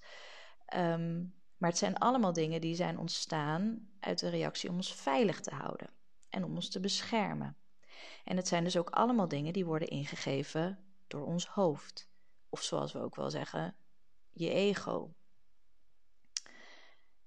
Um, 0.76 1.38
maar 1.58 1.70
het 1.70 1.78
zijn 1.78 1.98
allemaal 1.98 2.34
dingen 2.34 2.62
die 2.62 2.76
zijn 2.76 2.98
ontstaan 2.98 3.90
uit 4.00 4.20
de 4.20 4.30
reactie 4.30 4.70
om 4.70 4.76
ons 4.76 4.94
veilig 4.94 5.40
te 5.40 5.56
houden 5.56 5.90
en 6.30 6.44
om 6.44 6.56
ons 6.56 6.70
te 6.70 6.80
beschermen. 6.80 7.58
En 8.24 8.38
het 8.38 8.48
zijn 8.48 8.64
dus 8.64 8.78
ook 8.78 8.90
allemaal 8.90 9.28
dingen 9.28 9.54
die 9.54 9.66
worden 9.66 9.88
ingegeven 9.88 10.80
door 11.08 11.26
ons 11.26 11.48
hoofd. 11.48 12.09
Of 12.50 12.64
zoals 12.64 12.94
we 12.94 13.00
ook 13.00 13.16
wel 13.16 13.30
zeggen, 13.30 13.76
je 14.30 14.50
ego. 14.50 15.14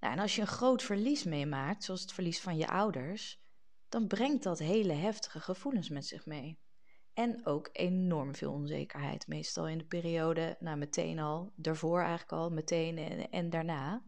Nou, 0.01 0.15
en 0.15 0.19
als 0.19 0.35
je 0.35 0.41
een 0.41 0.47
groot 0.47 0.83
verlies 0.83 1.25
meemaakt, 1.25 1.85
zoals 1.85 2.01
het 2.01 2.13
verlies 2.13 2.41
van 2.41 2.57
je 2.57 2.69
ouders, 2.69 3.41
dan 3.89 4.07
brengt 4.07 4.43
dat 4.43 4.59
hele 4.59 4.93
heftige 4.93 5.41
gevoelens 5.41 5.89
met 5.89 6.07
zich 6.07 6.27
mee. 6.27 6.59
En 7.15 7.47
ook 7.47 7.69
enorm 7.73 8.35
veel 8.35 8.53
onzekerheid. 8.53 9.27
Meestal 9.27 9.69
in 9.69 9.79
de 9.79 9.85
periode, 9.85 10.57
nou 10.61 10.77
meteen 10.77 11.19
al, 11.19 11.53
daarvoor 11.57 12.01
eigenlijk 12.01 12.33
al, 12.33 12.51
meteen 12.51 12.99
en, 12.99 13.31
en 13.31 13.51
daarna. 13.51 14.03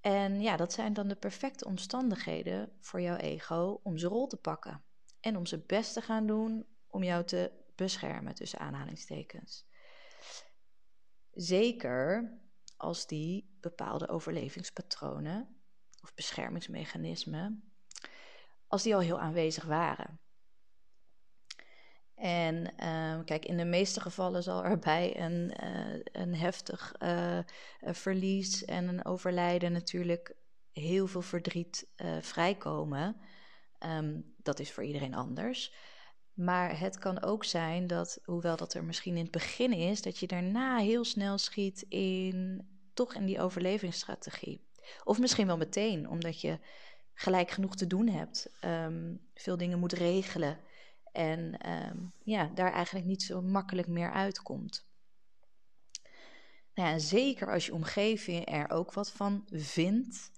En 0.00 0.40
ja, 0.40 0.56
dat 0.56 0.72
zijn 0.72 0.92
dan 0.92 1.08
de 1.08 1.16
perfecte 1.16 1.64
omstandigheden 1.64 2.72
voor 2.80 3.00
jouw 3.00 3.16
ego 3.16 3.80
om 3.82 3.98
zijn 3.98 4.12
rol 4.12 4.26
te 4.26 4.36
pakken. 4.36 4.84
En 5.20 5.36
om 5.36 5.46
zijn 5.46 5.64
best 5.66 5.92
te 5.92 6.00
gaan 6.00 6.26
doen 6.26 6.66
om 6.86 7.02
jou 7.02 7.24
te 7.24 7.59
beschermen, 7.84 8.34
tussen 8.34 8.58
aanhalingstekens. 8.58 9.66
Zeker 11.30 12.38
als 12.76 13.06
die 13.06 13.56
bepaalde 13.60 14.08
overlevingspatronen 14.08 15.62
of 16.02 16.14
beschermingsmechanismen, 16.14 17.72
als 18.66 18.82
die 18.82 18.94
al 18.94 19.00
heel 19.00 19.20
aanwezig 19.20 19.64
waren. 19.64 20.20
En 22.14 22.74
uh, 22.82 23.24
kijk, 23.24 23.44
in 23.44 23.56
de 23.56 23.64
meeste 23.64 24.00
gevallen 24.00 24.42
zal 24.42 24.64
er 24.64 24.78
bij 24.78 25.20
een, 25.20 25.54
uh, 25.62 26.00
een 26.12 26.34
heftig 26.34 26.94
uh, 26.98 27.38
verlies 27.80 28.64
en 28.64 28.88
een 28.88 29.04
overlijden 29.04 29.72
natuurlijk 29.72 30.36
heel 30.72 31.06
veel 31.06 31.22
verdriet 31.22 31.88
vrijkomen. 32.20 33.20
Um, 33.86 34.34
dat 34.36 34.58
is 34.58 34.72
voor 34.72 34.84
iedereen 34.84 35.14
anders. 35.14 35.74
Maar 36.40 36.78
het 36.78 36.98
kan 36.98 37.22
ook 37.22 37.44
zijn 37.44 37.86
dat, 37.86 38.18
hoewel 38.24 38.56
dat 38.56 38.74
er 38.74 38.84
misschien 38.84 39.16
in 39.16 39.22
het 39.22 39.30
begin 39.30 39.72
is, 39.72 40.02
dat 40.02 40.18
je 40.18 40.26
daarna 40.26 40.78
heel 40.78 41.04
snel 41.04 41.38
schiet 41.38 41.82
in 41.88 42.68
toch 42.94 43.14
in 43.14 43.26
die 43.26 43.40
overlevingsstrategie. 43.40 44.68
Of 45.04 45.18
misschien 45.18 45.46
wel 45.46 45.56
meteen, 45.56 46.08
omdat 46.08 46.40
je 46.40 46.58
gelijk 47.14 47.50
genoeg 47.50 47.76
te 47.76 47.86
doen 47.86 48.08
hebt, 48.08 48.50
um, 48.64 49.20
veel 49.34 49.56
dingen 49.56 49.78
moet 49.78 49.92
regelen. 49.92 50.58
En 51.12 51.70
um, 51.70 52.12
ja, 52.22 52.50
daar 52.54 52.72
eigenlijk 52.72 53.06
niet 53.06 53.22
zo 53.22 53.42
makkelijk 53.42 53.88
meer 53.88 54.12
uitkomt. 54.12 54.88
Nou 56.74 56.88
ja, 56.88 56.98
zeker 56.98 57.52
als 57.52 57.66
je 57.66 57.74
omgeving 57.74 58.48
er 58.52 58.70
ook 58.70 58.92
wat 58.92 59.12
van 59.12 59.42
vindt. 59.50 60.30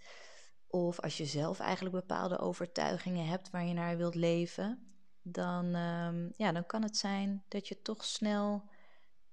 Of 0.66 1.00
als 1.00 1.16
je 1.16 1.26
zelf 1.26 1.58
eigenlijk 1.58 1.94
bepaalde 1.94 2.38
overtuigingen 2.38 3.26
hebt 3.26 3.50
waar 3.50 3.66
je 3.66 3.74
naar 3.74 3.96
wilt 3.96 4.14
leven. 4.14 4.91
Dan, 5.22 5.74
um, 5.74 6.32
ja, 6.36 6.52
dan 6.52 6.66
kan 6.66 6.82
het 6.82 6.96
zijn 6.96 7.44
dat 7.48 7.68
je 7.68 7.82
toch 7.82 8.04
snel 8.04 8.68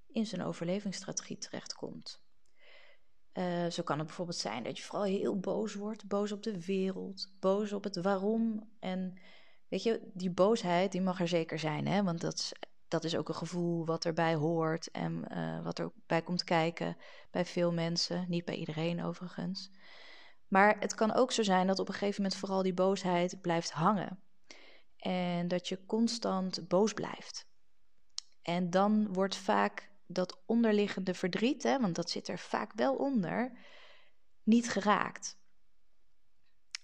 in 0.07 0.25
zo'n 0.25 0.41
overlevingsstrategie 0.41 1.37
terechtkomt. 1.37 2.21
Uh, 3.33 3.67
zo 3.67 3.83
kan 3.83 3.97
het 3.97 4.07
bijvoorbeeld 4.07 4.37
zijn 4.37 4.63
dat 4.63 4.77
je 4.77 4.83
vooral 4.83 5.03
heel 5.03 5.39
boos 5.39 5.73
wordt. 5.73 6.07
Boos 6.07 6.31
op 6.31 6.43
de 6.43 6.65
wereld. 6.65 7.31
Boos 7.39 7.73
op 7.73 7.83
het 7.83 7.95
waarom. 7.95 8.69
En 8.79 9.19
Weet 9.69 9.83
je, 9.83 10.09
die 10.13 10.29
boosheid 10.31 10.91
die 10.91 11.01
mag 11.01 11.19
er 11.19 11.27
zeker 11.27 11.59
zijn, 11.59 11.87
hè? 11.87 12.03
want 12.03 12.21
dat 12.21 12.33
is, 12.33 12.53
dat 12.87 13.03
is 13.03 13.15
ook 13.15 13.29
een 13.29 13.35
gevoel 13.35 13.85
wat 13.85 14.05
erbij 14.05 14.35
hoort 14.35 14.91
en 14.91 15.25
uh, 15.31 15.63
wat 15.63 15.79
erbij 15.79 16.21
komt 16.21 16.43
kijken 16.43 16.97
bij 17.31 17.45
veel 17.45 17.73
mensen, 17.73 18.25
niet 18.27 18.45
bij 18.45 18.55
iedereen 18.55 19.03
overigens. 19.03 19.71
Maar 20.47 20.79
het 20.79 20.95
kan 20.95 21.13
ook 21.13 21.31
zo 21.31 21.43
zijn 21.43 21.67
dat 21.67 21.79
op 21.79 21.87
een 21.87 21.93
gegeven 21.93 22.21
moment 22.21 22.39
vooral 22.39 22.63
die 22.63 22.73
boosheid 22.73 23.41
blijft 23.41 23.71
hangen 23.71 24.19
en 24.99 25.47
dat 25.47 25.67
je 25.67 25.85
constant 25.85 26.67
boos 26.67 26.93
blijft. 26.93 27.47
En 28.41 28.69
dan 28.69 29.13
wordt 29.13 29.35
vaak 29.35 29.91
dat 30.07 30.41
onderliggende 30.45 31.13
verdriet, 31.13 31.63
hè, 31.63 31.79
want 31.79 31.95
dat 31.95 32.09
zit 32.09 32.27
er 32.27 32.39
vaak 32.39 32.73
wel 32.73 32.95
onder, 32.95 33.57
niet 34.43 34.69
geraakt. 34.69 35.37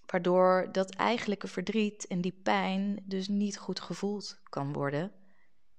Waardoor 0.06 0.70
dat 0.72 0.96
eigenlijke 0.96 1.48
verdriet 1.48 2.08
en 2.08 2.22
die 2.22 2.40
pijn 2.44 3.04
dus 3.06 3.28
niet 3.28 3.58
goed 3.58 3.80
gevoeld 3.80 4.40
kan 4.44 4.74
worden. 4.74 5.14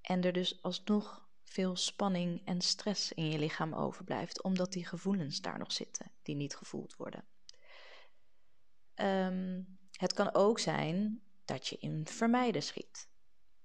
En 0.01 0.23
er 0.23 0.33
dus 0.33 0.63
alsnog 0.63 1.29
veel 1.43 1.77
spanning 1.77 2.43
en 2.45 2.61
stress 2.61 3.13
in 3.13 3.31
je 3.31 3.39
lichaam 3.39 3.75
overblijft, 3.75 4.43
omdat 4.43 4.73
die 4.73 4.87
gevoelens 4.87 5.41
daar 5.41 5.59
nog 5.59 5.73
zitten, 5.73 6.11
die 6.23 6.35
niet 6.35 6.57
gevoeld 6.57 6.97
worden. 6.97 7.25
Um, 8.95 9.79
het 9.91 10.13
kan 10.13 10.35
ook 10.35 10.59
zijn 10.59 11.26
dat 11.47 11.67
je 11.67 11.77
in 11.77 12.07
vermijden 12.07 12.63
schiet. 12.63 13.09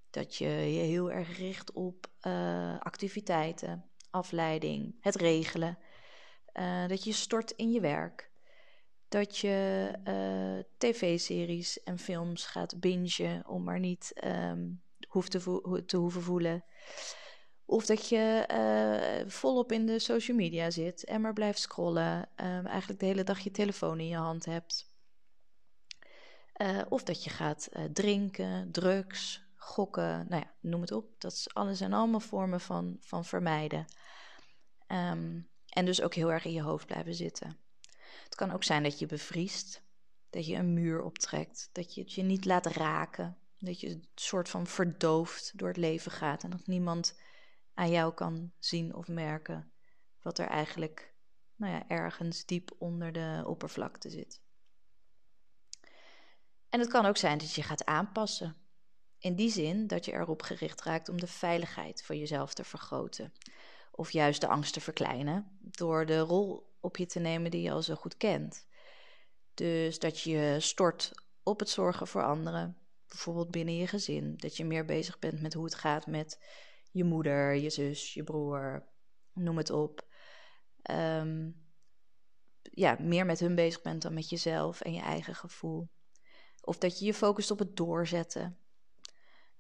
Dat 0.09 0.35
je 0.35 0.47
je 0.49 0.81
heel 0.81 1.11
erg 1.11 1.37
richt 1.37 1.71
op 1.71 2.07
uh, 2.21 2.79
activiteiten, 2.79 3.89
afleiding, 4.09 4.97
het 4.99 5.15
regelen. 5.15 5.77
Uh, 6.53 6.87
dat 6.87 7.03
je 7.03 7.13
stort 7.13 7.51
in 7.51 7.71
je 7.71 7.79
werk 7.79 8.31
dat 9.11 9.37
je 9.37 9.91
uh, 10.07 10.63
tv-series 10.77 11.83
en 11.83 11.97
films 11.99 12.45
gaat 12.45 12.79
bingen 12.79 13.47
om 13.47 13.63
maar 13.63 13.79
niet 13.79 14.13
um, 14.23 14.81
hoeft 15.07 15.31
te, 15.85 15.97
hoeven 15.97 16.21
voelen. 16.21 16.63
Of 17.65 17.85
dat 17.85 18.09
je 18.09 19.23
volop 19.27 19.71
in 19.71 19.85
de 19.85 19.99
social 19.99 20.37
media 20.37 20.69
zit 20.69 21.05
en 21.05 21.21
maar 21.21 21.33
blijft 21.33 21.59
scrollen. 21.59 22.17
Um, 22.17 22.65
eigenlijk 22.65 22.99
de 22.99 23.05
hele 23.05 23.23
dag 23.23 23.39
je 23.39 23.51
telefoon 23.51 23.99
in 23.99 24.07
je 24.07 24.15
hand 24.15 24.45
hebt. 24.45 24.90
Uh, 26.61 26.81
of 26.89 27.03
dat 27.03 27.23
je 27.23 27.29
gaat 27.29 27.69
drinken, 27.93 28.71
drugs, 28.71 29.43
gokken, 29.55 30.25
nou 30.29 30.41
ja, 30.41 30.53
noem 30.59 30.81
het 30.81 30.91
op. 30.91 31.05
Dat 31.17 31.31
is, 31.31 31.53
alles 31.53 31.77
zijn 31.77 31.93
allemaal 31.93 32.19
vormen 32.19 32.61
van, 32.61 32.97
van 32.99 33.25
vermijden. 33.25 33.85
Um, 34.87 35.49
en 35.69 35.85
dus 35.85 36.01
ook 36.01 36.13
heel 36.13 36.31
erg 36.31 36.45
in 36.45 36.53
je 36.53 36.61
hoofd 36.61 36.85
blijven 36.85 37.13
zitten. 37.13 37.57
Het 38.23 38.35
kan 38.35 38.51
ook 38.51 38.63
zijn 38.63 38.83
dat 38.83 38.99
je 38.99 39.05
bevriest, 39.05 39.83
dat 40.29 40.45
je 40.45 40.55
een 40.55 40.73
muur 40.73 41.01
optrekt, 41.01 41.69
dat 41.71 41.93
je 41.93 42.01
het 42.01 42.13
je 42.13 42.23
niet 42.23 42.45
laat 42.45 42.65
raken, 42.65 43.37
dat 43.57 43.79
je 43.79 43.89
een 43.89 44.07
soort 44.15 44.49
van 44.49 44.67
verdoofd 44.67 45.57
door 45.57 45.67
het 45.67 45.77
leven 45.77 46.11
gaat 46.11 46.43
en 46.43 46.49
dat 46.49 46.67
niemand 46.67 47.19
aan 47.73 47.91
jou 47.91 48.13
kan 48.13 48.51
zien 48.59 48.95
of 48.95 49.07
merken 49.07 49.71
wat 50.21 50.37
er 50.37 50.47
eigenlijk 50.47 51.13
nou 51.55 51.73
ja, 51.73 51.87
ergens 51.87 52.45
diep 52.45 52.71
onder 52.77 53.11
de 53.11 53.43
oppervlakte 53.45 54.09
zit. 54.09 54.41
En 56.71 56.79
het 56.79 56.89
kan 56.89 57.05
ook 57.05 57.17
zijn 57.17 57.37
dat 57.37 57.53
je 57.53 57.63
gaat 57.63 57.85
aanpassen. 57.85 58.55
In 59.17 59.35
die 59.35 59.49
zin 59.49 59.87
dat 59.87 60.05
je 60.05 60.11
erop 60.11 60.41
gericht 60.41 60.81
raakt 60.81 61.09
om 61.09 61.19
de 61.19 61.27
veiligheid 61.27 62.03
van 62.03 62.17
jezelf 62.17 62.53
te 62.53 62.63
vergroten. 62.63 63.33
Of 63.91 64.11
juist 64.11 64.41
de 64.41 64.47
angst 64.47 64.73
te 64.73 64.81
verkleinen 64.81 65.57
door 65.59 66.05
de 66.05 66.19
rol 66.19 66.75
op 66.79 66.97
je 66.97 67.05
te 67.05 67.19
nemen 67.19 67.51
die 67.51 67.61
je 67.61 67.71
al 67.71 67.81
zo 67.81 67.95
goed 67.95 68.17
kent. 68.17 68.67
Dus 69.53 69.99
dat 69.99 70.19
je 70.19 70.55
stort 70.59 71.11
op 71.43 71.59
het 71.59 71.69
zorgen 71.69 72.07
voor 72.07 72.23
anderen, 72.23 72.77
bijvoorbeeld 73.07 73.51
binnen 73.51 73.75
je 73.75 73.87
gezin. 73.87 74.33
Dat 74.37 74.57
je 74.57 74.65
meer 74.65 74.85
bezig 74.85 75.19
bent 75.19 75.41
met 75.41 75.53
hoe 75.53 75.65
het 75.65 75.75
gaat 75.75 76.07
met 76.07 76.45
je 76.91 77.03
moeder, 77.03 77.55
je 77.55 77.69
zus, 77.69 78.13
je 78.13 78.23
broer, 78.23 78.87
noem 79.33 79.57
het 79.57 79.69
op. 79.69 80.07
Um, 80.91 81.65
ja, 82.61 82.97
meer 82.99 83.25
met 83.25 83.39
hun 83.39 83.55
bezig 83.55 83.81
bent 83.81 84.01
dan 84.01 84.13
met 84.13 84.29
jezelf 84.29 84.81
en 84.81 84.93
je 84.93 85.01
eigen 85.01 85.35
gevoel. 85.35 85.89
Of 86.61 86.77
dat 86.77 86.99
je 86.99 87.05
je 87.05 87.13
focust 87.13 87.51
op 87.51 87.59
het 87.59 87.77
doorzetten. 87.77 88.57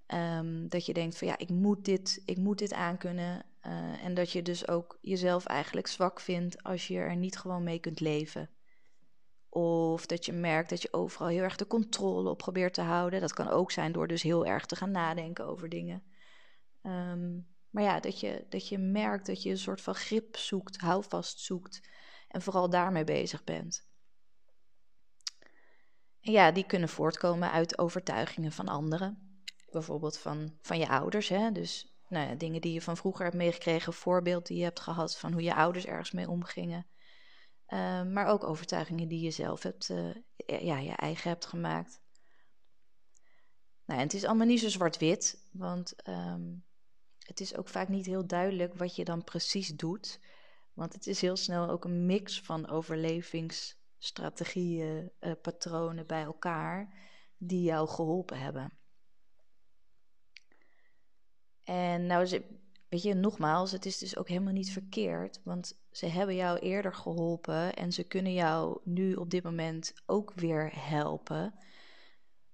Um, 0.07 0.69
dat 0.69 0.85
je 0.85 0.93
denkt 0.93 1.17
van 1.17 1.27
ja, 1.27 1.37
ik 1.37 1.49
moet 1.49 1.85
dit, 1.85 2.21
ik 2.25 2.37
moet 2.37 2.57
dit 2.57 2.73
aankunnen. 2.73 3.45
Uh, 3.65 4.03
en 4.03 4.13
dat 4.13 4.31
je 4.31 4.41
dus 4.41 4.67
ook 4.67 4.97
jezelf 5.01 5.45
eigenlijk 5.45 5.87
zwak 5.87 6.19
vindt 6.19 6.63
als 6.63 6.87
je 6.87 6.97
er 6.97 7.15
niet 7.15 7.37
gewoon 7.37 7.63
mee 7.63 7.79
kunt 7.79 7.99
leven. 7.99 8.49
Of 9.49 10.05
dat 10.05 10.25
je 10.25 10.31
merkt 10.31 10.69
dat 10.69 10.81
je 10.81 10.93
overal 10.93 11.27
heel 11.27 11.43
erg 11.43 11.55
de 11.55 11.67
controle 11.67 12.29
op 12.29 12.37
probeert 12.37 12.73
te 12.73 12.81
houden. 12.81 13.21
Dat 13.21 13.33
kan 13.33 13.49
ook 13.49 13.71
zijn 13.71 13.91
door 13.91 14.07
dus 14.07 14.21
heel 14.21 14.45
erg 14.45 14.65
te 14.65 14.75
gaan 14.75 14.91
nadenken 14.91 15.45
over 15.45 15.69
dingen. 15.69 16.03
Ehm, 16.81 17.39
maar 17.69 17.83
ja, 17.83 17.99
dat 17.99 18.19
je, 18.19 18.45
dat 18.49 18.67
je 18.67 18.77
merkt 18.77 19.25
dat 19.25 19.43
je 19.43 19.49
een 19.49 19.57
soort 19.57 19.81
van 19.81 19.95
grip 19.95 20.37
zoekt, 20.37 20.77
houvast 20.77 21.39
zoekt. 21.39 21.89
En 22.27 22.41
vooral 22.41 22.69
daarmee 22.69 23.03
bezig 23.03 23.43
bent. 23.43 23.90
Ja, 26.21 26.51
die 26.51 26.65
kunnen 26.65 26.89
voortkomen 26.89 27.51
uit 27.51 27.77
overtuigingen 27.77 28.51
van 28.51 28.67
anderen. 28.67 29.39
Bijvoorbeeld 29.71 30.17
van, 30.17 30.57
van 30.61 30.79
je 30.79 30.87
ouders. 30.87 31.29
Hè? 31.29 31.51
Dus 31.51 31.95
nou 32.07 32.27
ja, 32.27 32.35
dingen 32.35 32.61
die 32.61 32.73
je 32.73 32.81
van 32.81 32.97
vroeger 32.97 33.23
hebt 33.23 33.37
meegekregen, 33.37 33.93
voorbeeld 33.93 34.47
die 34.47 34.57
je 34.57 34.63
hebt 34.63 34.79
gehad 34.79 35.17
van 35.17 35.31
hoe 35.31 35.41
je 35.41 35.55
ouders 35.55 35.85
ergens 35.85 36.11
mee 36.11 36.29
omgingen. 36.29 36.85
Ehm, 37.65 38.13
maar 38.13 38.25
ook 38.25 38.43
overtuigingen 38.43 39.07
die 39.07 39.21
je 39.21 39.31
zelf 39.31 39.63
hebt, 39.63 39.89
uh, 39.89 40.15
ja, 40.45 40.77
je 40.77 40.91
eigen 40.91 41.29
hebt 41.29 41.45
gemaakt. 41.45 42.01
Nou, 43.85 43.99
en 43.99 44.05
het 44.05 44.13
is 44.13 44.25
allemaal 44.25 44.47
niet 44.47 44.59
zo 44.59 44.69
zwart-wit, 44.69 45.49
want 45.51 46.01
ehm, 46.01 46.53
het 47.19 47.39
is 47.39 47.55
ook 47.55 47.67
vaak 47.67 47.87
niet 47.87 48.05
heel 48.05 48.27
duidelijk 48.27 48.73
wat 48.73 48.95
je 48.95 49.03
dan 49.03 49.23
precies 49.23 49.67
doet. 49.67 50.19
Want 50.73 50.93
het 50.93 51.07
is 51.07 51.21
heel 51.21 51.35
snel 51.35 51.69
ook 51.69 51.85
een 51.85 52.05
mix 52.05 52.41
van 52.41 52.69
overlevingsstrategieën, 54.01 55.11
uh, 55.19 55.31
patronen 55.41 56.07
bij 56.07 56.23
elkaar 56.23 56.93
die 57.37 57.61
jou 57.61 57.87
geholpen 57.87 58.39
hebben. 58.39 58.71
En 61.63 62.05
nou, 62.05 62.43
weet 62.89 63.01
je, 63.01 63.13
nogmaals, 63.13 63.71
het 63.71 63.85
is 63.85 63.97
dus 63.97 64.17
ook 64.17 64.27
helemaal 64.27 64.53
niet 64.53 64.71
verkeerd, 64.71 65.41
want 65.43 65.79
ze 65.91 66.05
hebben 66.05 66.35
jou 66.35 66.59
eerder 66.59 66.93
geholpen 66.93 67.73
en 67.73 67.91
ze 67.91 68.03
kunnen 68.03 68.33
jou 68.33 68.79
nu 68.83 69.13
op 69.15 69.29
dit 69.29 69.43
moment 69.43 69.93
ook 70.05 70.33
weer 70.33 70.71
helpen. 70.75 71.53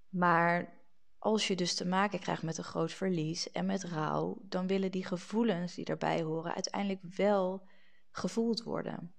Maar 0.10 0.82
als 1.18 1.48
je 1.48 1.56
dus 1.56 1.75
te 1.75 1.86
maken 1.86 2.20
krijgt 2.20 2.44
met 2.44 2.58
een 2.58 2.63
groot 2.63 2.92
verlies 2.92 3.51
en 3.51 3.66
met 3.66 3.84
rouw, 3.84 4.38
dan 4.42 4.68
willen 4.68 4.92
die 4.92 5.06
gevoelens 5.06 5.75
die 5.75 5.86
daarbij 5.86 6.22
horen 6.22 6.54
uiteindelijk 6.54 7.16
wel 7.16 7.68
gevoeld 8.12 8.63
worden. 8.63 9.16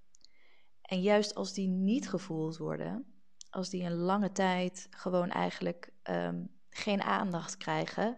En 0.89 1.01
juist 1.01 1.35
als 1.35 1.53
die 1.53 1.67
niet 1.67 2.09
gevoeld 2.09 2.57
worden, 2.57 3.05
als 3.49 3.69
die 3.69 3.83
een 3.83 3.95
lange 3.95 4.31
tijd 4.31 4.87
gewoon 4.89 5.29
eigenlijk 5.29 5.93
um, 6.03 6.49
geen 6.69 7.01
aandacht 7.01 7.57
krijgen, 7.57 8.17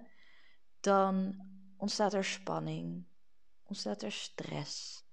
dan 0.79 1.35
ontstaat 1.77 2.13
er 2.13 2.25
spanning, 2.25 3.05
ontstaat 3.63 4.01
er 4.01 4.11
stress. 4.11 5.03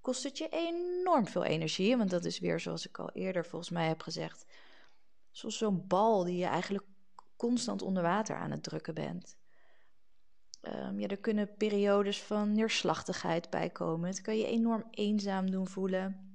Kost 0.00 0.22
het 0.22 0.38
je 0.38 0.48
enorm 0.48 1.26
veel 1.26 1.44
energie, 1.44 1.96
want 1.96 2.10
dat 2.10 2.24
is 2.24 2.38
weer 2.38 2.60
zoals 2.60 2.86
ik 2.86 2.98
al 2.98 3.10
eerder 3.10 3.46
volgens 3.46 3.70
mij 3.70 3.88
heb 3.88 4.02
gezegd, 4.02 4.46
zoals 5.30 5.58
zo'n 5.58 5.86
bal 5.86 6.24
die 6.24 6.36
je 6.36 6.46
eigenlijk 6.46 6.84
constant 7.36 7.82
onder 7.82 8.02
water 8.02 8.36
aan 8.36 8.50
het 8.50 8.62
drukken 8.62 8.94
bent. 8.94 9.36
Um, 10.62 11.00
ja, 11.00 11.08
er 11.08 11.18
kunnen 11.18 11.56
periodes 11.56 12.22
van 12.22 12.52
neerslachtigheid 12.52 13.50
bij 13.50 13.70
komen. 13.70 14.08
Het 14.08 14.20
kan 14.20 14.38
je 14.38 14.46
enorm 14.46 14.84
eenzaam 14.90 15.50
doen 15.50 15.66
voelen. 15.66 16.29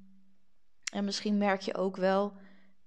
En 0.94 1.06
misschien 1.06 1.38
merk 1.38 1.62
je 1.62 1.76
ook 1.76 1.96
wel 1.96 2.38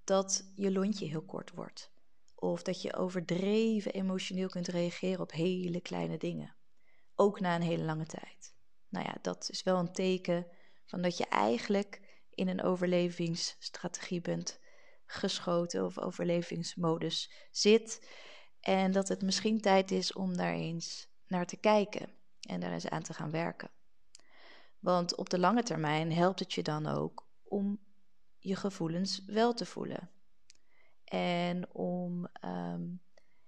dat 0.05 0.53
je 0.55 0.73
lontje 0.73 1.07
heel 1.07 1.25
kort 1.25 1.51
wordt. 1.51 1.91
Of 2.35 2.63
dat 2.63 2.83
je 2.83 2.97
overdreven 2.97 3.93
emotioneel 3.93 4.49
kunt 4.49 4.69
reageren 4.69 5.21
op 5.21 5.33
hele 5.33 5.81
kleine 5.81 6.19
dingen. 6.19 6.55
Ook 7.15 7.41
na 7.41 7.55
een 7.55 7.63
hele 7.63 7.85
lange 7.85 8.07
tijd. 8.07 8.55
Nou 8.89 9.07
ja, 9.07 9.17
dat 9.23 9.49
is 9.51 9.63
wel 9.63 9.79
een 9.79 9.93
teken 9.93 10.47
van 10.87 11.03
dat 11.03 11.17
je 11.17 11.27
eigenlijk 11.27 12.01
in 12.31 12.49
een 12.49 12.63
overlevingsstrategie 12.63 14.21
bent 14.21 14.61
geschoten 15.07 15.85
of 15.85 15.99
overlevingsmodus 15.99 17.33
zit. 17.51 18.09
En 18.61 18.93
dat 18.93 19.09
het 19.09 19.23
misschien 19.23 19.61
tijd 19.61 19.91
is 19.91 20.13
om 20.13 20.37
daar 20.37 20.55
eens 20.55 21.09
naar 21.27 21.47
te 21.47 21.57
kijken 21.57 22.13
en 22.41 22.61
daar 22.61 22.73
eens 22.73 22.89
aan 22.89 23.03
te 23.03 23.15
gaan 23.15 23.31
werken. 23.31 23.71
Want 24.79 25.17
op 25.17 25.31
de 25.31 25.39
lange 25.39 25.63
termijn 25.63 26.13
helpt 26.13 26.39
het 26.39 26.53
je 26.53 26.63
dan 26.63 26.87
ook 26.87 27.29
om 27.43 27.87
je 28.39 28.57
gevoelens 28.57 29.25
wel 29.25 29.55
te 29.55 29.67
voelen. 29.67 30.11
En 31.05 31.75
om 31.75 32.29
um, 32.45 33.03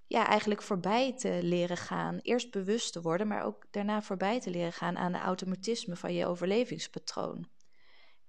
ja, 0.06 0.26
eigenlijk 0.26 0.62
voorbij 0.62 1.16
te 1.16 1.38
leren 1.42 1.76
gaan. 1.76 2.18
Eerst 2.18 2.50
bewust 2.50 2.92
te 2.92 3.00
worden, 3.00 3.26
maar 3.26 3.44
ook 3.44 3.66
daarna 3.70 4.02
voorbij 4.02 4.40
te 4.40 4.50
leren 4.50 4.72
gaan 4.72 4.98
aan 4.98 5.12
de 5.12 5.18
automatisme 5.18 5.96
van 5.96 6.14
je 6.14 6.26
overlevingspatroon. 6.26 7.48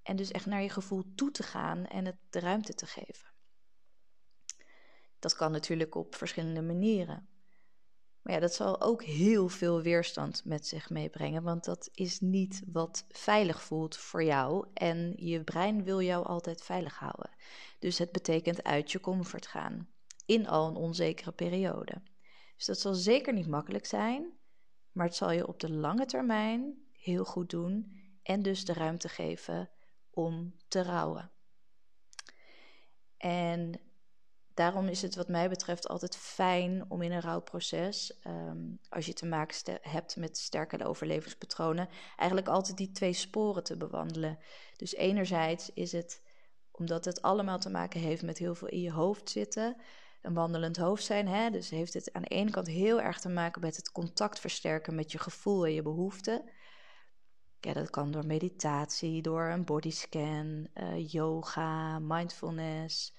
En 0.04 0.15
dus 0.15 0.32
echt 0.32 0.45
naar 0.45 0.62
je 0.62 0.69
gevoel 0.69 1.04
toe 1.15 1.32
te 1.32 1.43
gaan 1.43 1.86
en 1.86 2.06
het 2.06 2.17
de 2.30 2.39
ruimte 2.39 2.74
te 2.74 2.86
geven. 2.86 3.34
Dat 5.19 5.36
kan 5.36 5.52
natuurlijk 5.52 5.95
op 5.95 6.15
verschillende 6.15 6.62
manieren. 6.62 7.30
Maar 8.21 8.34
ja, 8.34 8.39
dat 8.39 8.53
zal 8.53 8.81
ook 8.81 9.03
heel 9.03 9.49
veel 9.49 9.81
weerstand 9.81 10.45
met 10.45 10.67
zich 10.67 10.89
meebrengen, 10.89 11.43
want 11.43 11.65
dat 11.65 11.89
is 11.93 12.19
niet 12.19 12.62
wat 12.71 13.05
veilig 13.10 13.62
voelt 13.62 13.97
voor 13.97 14.23
jou. 14.23 14.67
En 14.73 15.13
je 15.17 15.43
brein 15.43 15.84
wil 15.84 16.01
jou 16.01 16.25
altijd 16.25 16.62
veilig 16.62 16.99
houden. 16.99 17.29
Dus 17.79 17.97
het 17.97 18.12
betekent 18.12 18.63
uit 18.63 18.91
je 18.91 18.99
comfort 18.99 19.47
gaan 19.47 19.89
in 20.25 20.47
al 20.47 20.67
een 20.67 20.75
onzekere 20.75 21.31
periode. 21.31 22.01
Dus 22.55 22.65
dat 22.65 22.79
zal 22.79 22.93
zeker 22.93 23.34
niet 23.34 23.47
makkelijk 23.47 23.86
zijn, 23.86 24.31
maar 24.91 25.05
het 25.05 25.15
zal 25.15 25.31
je 25.31 25.47
op 25.47 25.60
de 25.60 25.71
lange 25.71 26.05
termijn 26.05 26.86
heel 26.91 27.25
goed 27.25 27.49
doen 27.49 27.99
en 28.23 28.41
dus 28.41 28.65
de 28.65 28.73
ruimte 28.73 29.10
geven 29.10 29.69
om 30.10 30.55
te 30.67 30.84
rouwen. 30.84 31.31
En 33.17 33.79
daarom 34.62 34.88
is 34.88 35.02
het 35.02 35.15
wat 35.15 35.28
mij 35.28 35.50
betreft 35.50 35.88
altijd 35.88 36.15
fijn 36.15 36.86
om 36.88 37.02
in 37.02 37.12
een 37.12 37.21
rouwproces, 37.21 38.19
um, 38.28 38.80
als 38.89 39.06
je 39.06 39.13
te 39.13 39.26
maken 39.26 39.80
hebt 39.82 40.15
met 40.15 40.38
sterke 40.38 40.86
overlevingspatronen, 40.86 41.89
eigenlijk 42.15 42.50
altijd 42.50 42.78
die 42.78 42.91
twee 42.91 43.13
sporen 43.13 43.63
te 43.63 43.78
bewandelen. 43.78 44.38
Dus 44.76 44.95
enerzijds 44.95 45.74
is 45.74 45.91
het 45.91 46.21
omdat 46.71 47.06
het 47.06 47.21
allemaal 47.21 47.60
te 47.60 47.69
maken 47.69 48.00
heeft 48.00 48.24
met 48.24 48.38
heel 48.38 48.56
veel 48.56 48.67
in 48.67 48.82
je 48.82 48.91
hoofd 48.91 49.30
zitten, 49.30 49.76
een 50.21 50.34
wandelend 50.34 50.78
hoofd 50.78 51.04
zijn. 51.04 51.28
Hè? 51.28 51.50
Dus 51.50 51.69
heeft 51.69 51.93
het 51.93 52.13
aan 52.13 52.21
de 52.21 52.28
ene 52.28 52.52
kant 52.52 52.67
heel 52.67 53.02
erg 53.02 53.19
te 53.19 53.30
maken 53.30 53.62
met 53.62 53.76
het 53.76 53.91
contact 53.91 54.39
versterken 54.39 54.95
met 54.95 55.12
je 55.12 55.19
gevoel 55.19 55.65
en 55.65 55.74
je 55.74 55.82
behoeften. 55.82 56.50
Ja, 57.60 57.74
dat 57.74 57.89
kan 57.89 58.12
door 58.12 58.26
meditatie, 58.26 59.21
door 59.21 59.43
een 59.43 59.65
bodyscan, 59.65 60.67
uh, 60.74 61.12
yoga, 61.12 62.00
mindfulness, 62.00 63.13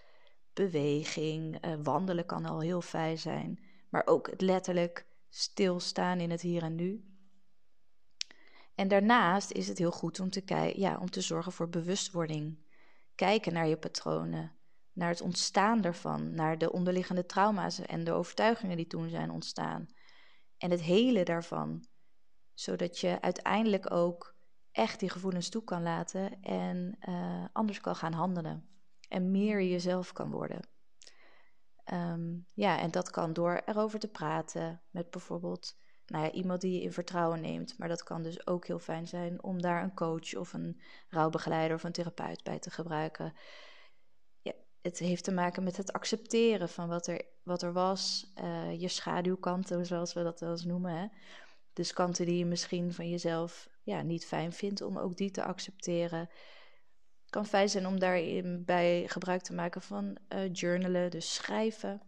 beweging. 0.54 1.66
Uh, 1.66 1.74
wandelen 1.82 2.26
kan 2.26 2.44
al 2.46 2.60
heel 2.60 2.82
fijn 2.82 3.18
zijn. 3.18 3.60
Maar 3.88 4.06
ook 4.06 4.30
het 4.30 4.40
letterlijk 4.40 5.06
stilstaan 5.28 6.20
in 6.20 6.30
het 6.30 6.40
hier 6.40 6.62
en 6.62 6.74
nu. 6.74 7.04
En 8.74 8.88
daarnaast 8.88 9.50
is 9.50 9.68
het 9.68 9.78
heel 9.78 9.90
goed 9.90 10.20
om 10.20 10.30
te, 10.30 10.72
ja, 10.76 10.98
om 10.98 11.10
te 11.10 11.20
zorgen 11.20 11.52
voor 11.52 11.68
bewustwording. 11.68 12.58
Kijken 13.14 13.52
naar 13.52 13.66
je 13.66 13.76
patronen 13.76 14.52
naar 14.92 15.08
het 15.08 15.20
ontstaan 15.20 15.84
ervan, 15.84 16.34
naar 16.34 16.58
de 16.58 16.72
onderliggende 16.72 17.26
trauma's 17.26 17.78
en 17.78 18.04
de 18.04 18.12
overtuigingen 18.12 18.76
die 18.76 18.86
toen 18.86 19.08
zijn 19.08 19.30
ontstaan. 19.30 19.86
En 20.58 20.70
het 20.70 20.82
hele 20.82 21.24
daarvan, 21.24 21.86
zodat 22.54 22.98
je 22.98 23.20
uiteindelijk 23.20 23.90
ook 23.90 24.34
echt 24.72 25.00
die 25.00 25.10
gevoelens 25.10 25.48
toe 25.48 25.64
kan 25.64 25.82
laten 25.82 26.42
en 26.42 26.96
uh, 27.08 27.44
anders 27.52 27.80
kan 27.80 27.96
gaan 27.96 28.12
handelen. 28.12 28.66
En 29.12 29.30
meer 29.30 29.62
jezelf 29.62 30.12
kan 30.12 30.30
worden. 30.30 30.60
Um, 31.92 32.46
ja, 32.54 32.78
en 32.78 32.90
dat 32.90 33.10
kan 33.10 33.32
door 33.32 33.62
erover 33.66 33.98
te 33.98 34.08
praten 34.08 34.82
met 34.90 35.10
bijvoorbeeld 35.10 35.76
nou 36.06 36.24
ja, 36.24 36.30
iemand 36.30 36.60
die 36.60 36.72
je 36.72 36.82
in 36.82 36.92
vertrouwen 36.92 37.40
neemt. 37.40 37.78
Maar 37.78 37.88
dat 37.88 38.02
kan 38.02 38.22
dus 38.22 38.46
ook 38.46 38.66
heel 38.66 38.78
fijn 38.78 39.06
zijn 39.06 39.42
om 39.42 39.62
daar 39.62 39.82
een 39.82 39.94
coach 39.94 40.34
of 40.34 40.52
een 40.52 40.80
rouwbegeleider 41.08 41.76
of 41.76 41.84
een 41.84 41.92
therapeut 41.92 42.42
bij 42.42 42.58
te 42.58 42.70
gebruiken 42.70 43.34
het 44.82 44.98
heeft 44.98 45.24
te 45.24 45.32
maken 45.32 45.62
met 45.62 45.76
het 45.76 45.92
accepteren 45.92 46.68
van 46.68 46.88
wat 46.88 47.06
er, 47.06 47.24
wat 47.42 47.62
er 47.62 47.72
was. 47.72 48.32
Uh, 48.42 48.80
je 48.80 48.88
schaduwkanten, 48.88 49.86
zoals 49.86 50.12
we 50.12 50.22
dat 50.22 50.40
wel 50.40 50.50
eens 50.50 50.64
noemen. 50.64 50.96
Hè? 50.96 51.06
Dus 51.72 51.92
kanten 51.92 52.26
die 52.26 52.38
je 52.38 52.46
misschien 52.46 52.92
van 52.92 53.08
jezelf 53.08 53.68
ja, 53.82 54.02
niet 54.02 54.26
fijn 54.26 54.52
vindt, 54.52 54.80
om 54.80 54.98
ook 54.98 55.16
die 55.16 55.30
te 55.30 55.44
accepteren. 55.44 56.28
Kan 57.32 57.46
fijn 57.46 57.68
zijn 57.68 57.86
om 57.86 57.98
daarbij 57.98 59.04
gebruik 59.08 59.42
te 59.42 59.52
maken 59.52 59.82
van 59.82 60.16
uh, 60.28 60.52
journalen, 60.52 61.10
dus 61.10 61.34
schrijven, 61.34 62.02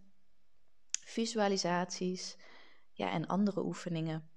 visualisaties 1.05 2.37
ja, 2.93 3.11
en 3.11 3.27
andere 3.27 3.65
oefeningen. 3.65 4.31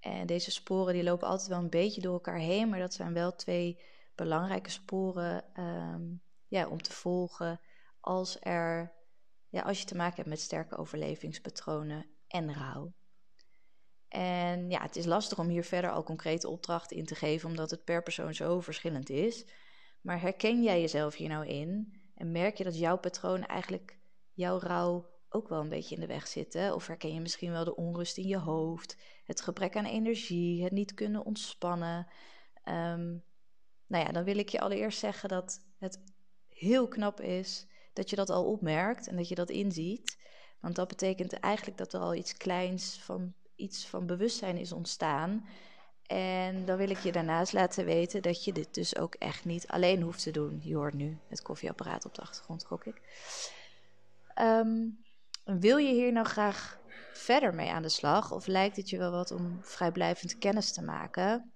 En 0.00 0.26
deze 0.26 0.50
sporen 0.50 0.94
die 0.94 1.02
lopen 1.02 1.28
altijd 1.28 1.48
wel 1.48 1.58
een 1.58 1.70
beetje 1.70 2.00
door 2.00 2.12
elkaar 2.12 2.38
heen, 2.38 2.68
maar 2.68 2.78
dat 2.78 2.94
zijn 2.94 3.12
wel 3.12 3.34
twee 3.34 3.82
belangrijke 4.14 4.70
sporen 4.70 5.60
um, 5.64 6.22
ja, 6.46 6.68
om 6.68 6.82
te 6.82 6.92
volgen 6.92 7.60
als, 8.00 8.36
er, 8.40 8.92
ja, 9.48 9.62
als 9.62 9.80
je 9.80 9.86
te 9.86 9.96
maken 9.96 10.16
hebt 10.16 10.28
met 10.28 10.40
sterke 10.40 10.76
overlevingspatronen 10.76 12.06
en 12.26 12.54
rouw. 12.54 12.92
En 14.08 14.70
ja, 14.70 14.82
het 14.82 14.96
is 14.96 15.04
lastig 15.04 15.38
om 15.38 15.48
hier 15.48 15.64
verder 15.64 15.90
al 15.90 16.02
concrete 16.02 16.48
opdrachten 16.48 16.96
in 16.96 17.06
te 17.06 17.14
geven, 17.14 17.48
omdat 17.48 17.70
het 17.70 17.84
per 17.84 18.02
persoon 18.02 18.34
zo 18.34 18.60
verschillend 18.60 19.08
is. 19.08 19.46
Maar 20.00 20.20
herken 20.20 20.62
jij 20.62 20.80
jezelf 20.80 21.14
hier 21.14 21.28
nou 21.28 21.46
in? 21.46 22.00
En 22.14 22.32
merk 22.32 22.56
je 22.56 22.64
dat 22.64 22.78
jouw 22.78 22.98
patroon 22.98 23.46
eigenlijk 23.46 23.98
jouw 24.32 24.58
rouw 24.58 25.08
ook 25.28 25.48
wel 25.48 25.60
een 25.60 25.68
beetje 25.68 25.94
in 25.94 26.00
de 26.00 26.06
weg 26.06 26.26
zitten? 26.26 26.74
Of 26.74 26.86
herken 26.86 27.14
je 27.14 27.20
misschien 27.20 27.50
wel 27.50 27.64
de 27.64 27.76
onrust 27.76 28.16
in 28.18 28.26
je 28.26 28.38
hoofd, 28.38 28.96
het 29.24 29.40
gebrek 29.40 29.76
aan 29.76 29.84
energie, 29.84 30.62
het 30.62 30.72
niet 30.72 30.94
kunnen 30.94 31.24
ontspannen? 31.24 32.06
Um, 32.64 33.24
nou 33.86 34.04
ja, 34.04 34.12
dan 34.12 34.24
wil 34.24 34.38
ik 34.38 34.48
je 34.48 34.60
allereerst 34.60 34.98
zeggen 34.98 35.28
dat 35.28 35.66
het 35.78 36.02
heel 36.48 36.88
knap 36.88 37.20
is 37.20 37.66
dat 37.92 38.10
je 38.10 38.16
dat 38.16 38.30
al 38.30 38.44
opmerkt 38.44 39.08
en 39.08 39.16
dat 39.16 39.28
je 39.28 39.34
dat 39.34 39.50
inziet. 39.50 40.18
Want 40.60 40.74
dat 40.74 40.88
betekent 40.88 41.32
eigenlijk 41.32 41.78
dat 41.78 41.92
er 41.92 42.00
al 42.00 42.14
iets 42.14 42.36
kleins 42.36 42.98
van 42.98 43.34
iets 43.56 43.86
van 43.86 44.06
bewustzijn 44.06 44.56
is 44.56 44.72
ontstaan. 44.72 45.46
En 46.10 46.64
dan 46.64 46.76
wil 46.76 46.90
ik 46.90 46.98
je 46.98 47.12
daarnaast 47.12 47.52
laten 47.52 47.84
weten 47.84 48.22
dat 48.22 48.44
je 48.44 48.52
dit 48.52 48.74
dus 48.74 48.96
ook 48.96 49.14
echt 49.14 49.44
niet 49.44 49.68
alleen 49.68 50.02
hoeft 50.02 50.22
te 50.22 50.30
doen. 50.30 50.60
Je 50.62 50.74
hoort 50.74 50.94
nu 50.94 51.18
het 51.28 51.42
koffieapparaat 51.42 52.04
op 52.04 52.14
de 52.14 52.20
achtergrond, 52.20 52.64
gok 52.64 52.84
ik. 52.84 53.00
Ehm, 54.34 54.88
wil 55.44 55.76
je 55.76 55.92
hier 55.92 56.12
nou 56.12 56.26
graag 56.26 56.78
verder 57.12 57.54
mee 57.54 57.70
aan 57.70 57.82
de 57.82 57.88
slag? 57.88 58.32
Of 58.32 58.46
lijkt 58.46 58.76
het 58.76 58.90
je 58.90 58.98
wel 58.98 59.10
wat 59.10 59.30
om 59.30 59.58
vrijblijvend 59.62 60.38
kennis 60.38 60.72
te 60.72 60.82
maken? 60.82 61.52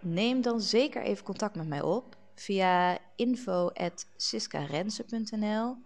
Neem 0.00 0.42
dan 0.42 0.60
zeker 0.60 1.02
even 1.02 1.24
contact 1.24 1.54
met 1.54 1.68
mij 1.68 1.82
op 1.82 2.16
via 2.34 2.98
info.siskarense.nl 3.16 5.76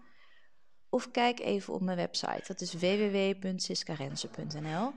of 0.88 1.10
kijk 1.10 1.40
even 1.40 1.74
op 1.74 1.80
mijn 1.80 1.96
website. 1.96 2.44
Dat 2.46 2.60
is 2.60 2.74
www.siskarense.nl 2.74 4.92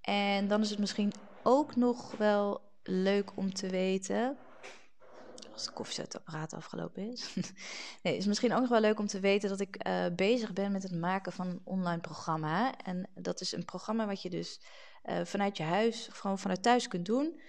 En 0.00 0.48
dan 0.48 0.60
is 0.60 0.70
het 0.70 0.78
misschien 0.78 1.12
ook 1.46 1.76
nog 1.76 2.16
wel 2.16 2.60
leuk 2.82 3.36
om 3.36 3.54
te 3.54 3.68
weten 3.68 4.36
als 5.52 5.64
de 5.64 5.72
koffiezetapparaat 5.72 6.54
afgelopen 6.54 7.12
is. 7.12 7.34
nee, 8.02 8.12
het 8.12 8.22
is 8.22 8.26
misschien 8.26 8.52
ook 8.52 8.60
nog 8.60 8.68
wel 8.68 8.80
leuk 8.80 8.98
om 8.98 9.06
te 9.06 9.20
weten 9.20 9.48
dat 9.48 9.60
ik 9.60 9.86
uh, 9.86 10.06
bezig 10.16 10.52
ben 10.52 10.72
met 10.72 10.82
het 10.82 10.94
maken 10.94 11.32
van 11.32 11.46
een 11.46 11.60
online 11.64 12.00
programma. 12.00 12.76
En 12.76 13.08
dat 13.14 13.40
is 13.40 13.52
een 13.52 13.64
programma 13.64 14.06
wat 14.06 14.22
je 14.22 14.30
dus 14.30 14.60
uh, 15.04 15.24
vanuit 15.24 15.56
je 15.56 15.62
huis, 15.62 16.08
gewoon 16.12 16.38
vanuit 16.38 16.62
thuis 16.62 16.88
kunt 16.88 17.06
doen. 17.06 17.40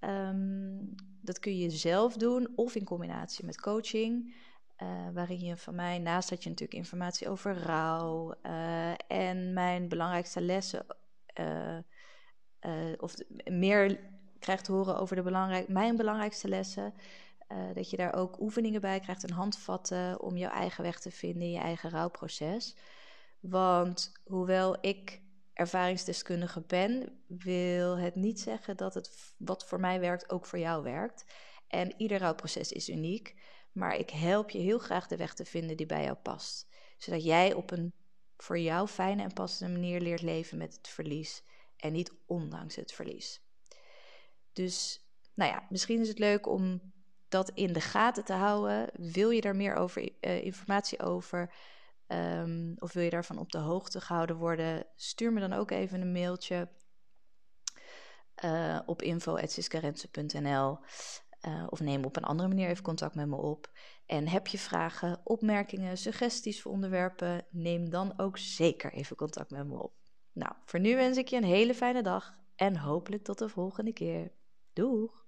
Um, 0.00 0.94
dat 1.20 1.38
kun 1.38 1.56
je 1.56 1.70
zelf 1.70 2.16
doen 2.16 2.52
of 2.54 2.74
in 2.74 2.84
combinatie 2.84 3.44
met 3.44 3.60
coaching. 3.60 4.34
Uh, 4.82 4.88
waarin 5.12 5.40
je 5.40 5.56
van 5.56 5.74
mij, 5.74 5.98
naast 5.98 6.28
dat 6.28 6.42
je 6.42 6.48
natuurlijk 6.48 6.78
informatie 6.78 7.28
over 7.28 7.58
rouw 7.58 8.34
en 9.06 9.52
mijn 9.52 9.88
belangrijkste 9.88 10.40
lessen, 10.40 10.86
of 12.98 13.14
meer 13.44 13.98
krijgt 14.38 14.64
te 14.64 14.72
horen 14.72 14.98
over 14.98 15.16
de 15.16 15.22
belangrijk, 15.22 15.68
mijn 15.68 15.96
belangrijkste 15.96 16.48
lessen, 16.48 16.94
uh, 17.48 17.74
dat 17.74 17.90
je 17.90 17.96
daar 17.96 18.14
ook 18.14 18.40
oefeningen 18.40 18.80
bij 18.80 19.00
krijgt 19.00 19.24
en 19.24 19.30
handvatten 19.30 20.20
om 20.20 20.36
jouw 20.36 20.50
eigen 20.50 20.82
weg 20.82 21.00
te 21.00 21.10
vinden 21.10 21.42
in 21.42 21.50
je 21.50 21.58
eigen 21.58 21.90
rouwproces. 21.90 22.76
Want 23.40 24.12
hoewel 24.24 24.76
ik 24.80 25.22
ervaringsdeskundige 25.52 26.60
ben, 26.60 27.22
wil 27.26 27.98
het 27.98 28.14
niet 28.14 28.40
zeggen 28.40 28.76
dat 28.76 28.94
het 28.94 29.34
wat 29.38 29.66
voor 29.66 29.80
mij 29.80 30.00
werkt 30.00 30.30
ook 30.30 30.46
voor 30.46 30.58
jou 30.58 30.82
werkt. 30.82 31.24
En 31.68 31.94
ieder 31.96 32.18
rouwproces 32.18 32.72
is 32.72 32.88
uniek, 32.88 33.34
maar 33.72 33.96
ik 33.96 34.10
help 34.10 34.50
je 34.50 34.58
heel 34.58 34.78
graag 34.78 35.06
de 35.06 35.16
weg 35.16 35.34
te 35.34 35.44
vinden 35.44 35.76
die 35.76 35.86
bij 35.86 36.04
jou 36.04 36.16
past. 36.16 36.68
Zodat 36.96 37.24
jij 37.24 37.52
op 37.52 37.70
een 37.70 37.92
voor 38.36 38.58
jou 38.58 38.88
fijne 38.88 39.22
en 39.22 39.32
passende 39.32 39.72
manier 39.72 40.00
leert 40.00 40.22
leven 40.22 40.58
met 40.58 40.74
het 40.74 40.88
verlies 40.88 41.42
en 41.84 41.92
niet 41.92 42.12
ondanks 42.26 42.76
het 42.76 42.92
verlies. 42.92 43.42
Dus 44.52 45.06
nou 45.34 45.50
ja, 45.50 45.66
misschien 45.68 46.00
is 46.00 46.08
het 46.08 46.18
leuk 46.18 46.46
om 46.46 46.92
dat 47.28 47.50
in 47.50 47.72
de 47.72 47.80
gaten 47.80 48.24
te 48.24 48.32
houden. 48.32 48.90
Wil 48.92 49.30
je 49.30 49.40
daar 49.40 49.56
meer 49.56 49.74
over, 49.74 50.02
uh, 50.20 50.44
informatie 50.44 51.00
over? 51.00 51.54
Um, 52.06 52.74
of 52.78 52.92
wil 52.92 53.02
je 53.02 53.10
daarvan 53.10 53.38
op 53.38 53.52
de 53.52 53.58
hoogte 53.58 54.00
gehouden 54.00 54.36
worden? 54.36 54.86
Stuur 54.96 55.32
me 55.32 55.40
dan 55.40 55.52
ook 55.52 55.70
even 55.70 56.00
een 56.00 56.12
mailtje 56.12 56.68
uh, 58.44 58.80
op 58.86 59.02
info.siskarense.nl 59.02 60.78
uh, 60.78 60.78
eh, 61.40 61.66
of 61.68 61.80
neem 61.80 62.04
op 62.04 62.16
een 62.16 62.24
andere 62.24 62.48
manier 62.48 62.68
even 62.68 62.84
contact 62.84 63.14
met 63.14 63.28
me 63.28 63.36
op. 63.36 63.70
En 64.06 64.28
heb 64.28 64.46
je 64.46 64.58
vragen, 64.58 65.20
opmerkingen, 65.24 65.98
suggesties 65.98 66.62
voor 66.62 66.72
onderwerpen? 66.72 67.46
Neem 67.50 67.90
dan 67.90 68.18
ook 68.18 68.38
zeker 68.38 68.92
even 68.92 69.16
contact 69.16 69.50
met 69.50 69.66
me 69.66 69.82
op. 69.82 70.03
Nou, 70.34 70.52
voor 70.64 70.80
nu 70.80 70.96
wens 70.96 71.16
ik 71.16 71.28
je 71.28 71.36
een 71.36 71.44
hele 71.44 71.74
fijne 71.74 72.02
dag 72.02 72.38
en 72.54 72.76
hopelijk 72.76 73.24
tot 73.24 73.38
de 73.38 73.48
volgende 73.48 73.92
keer. 73.92 74.32
Doeg! 74.72 75.23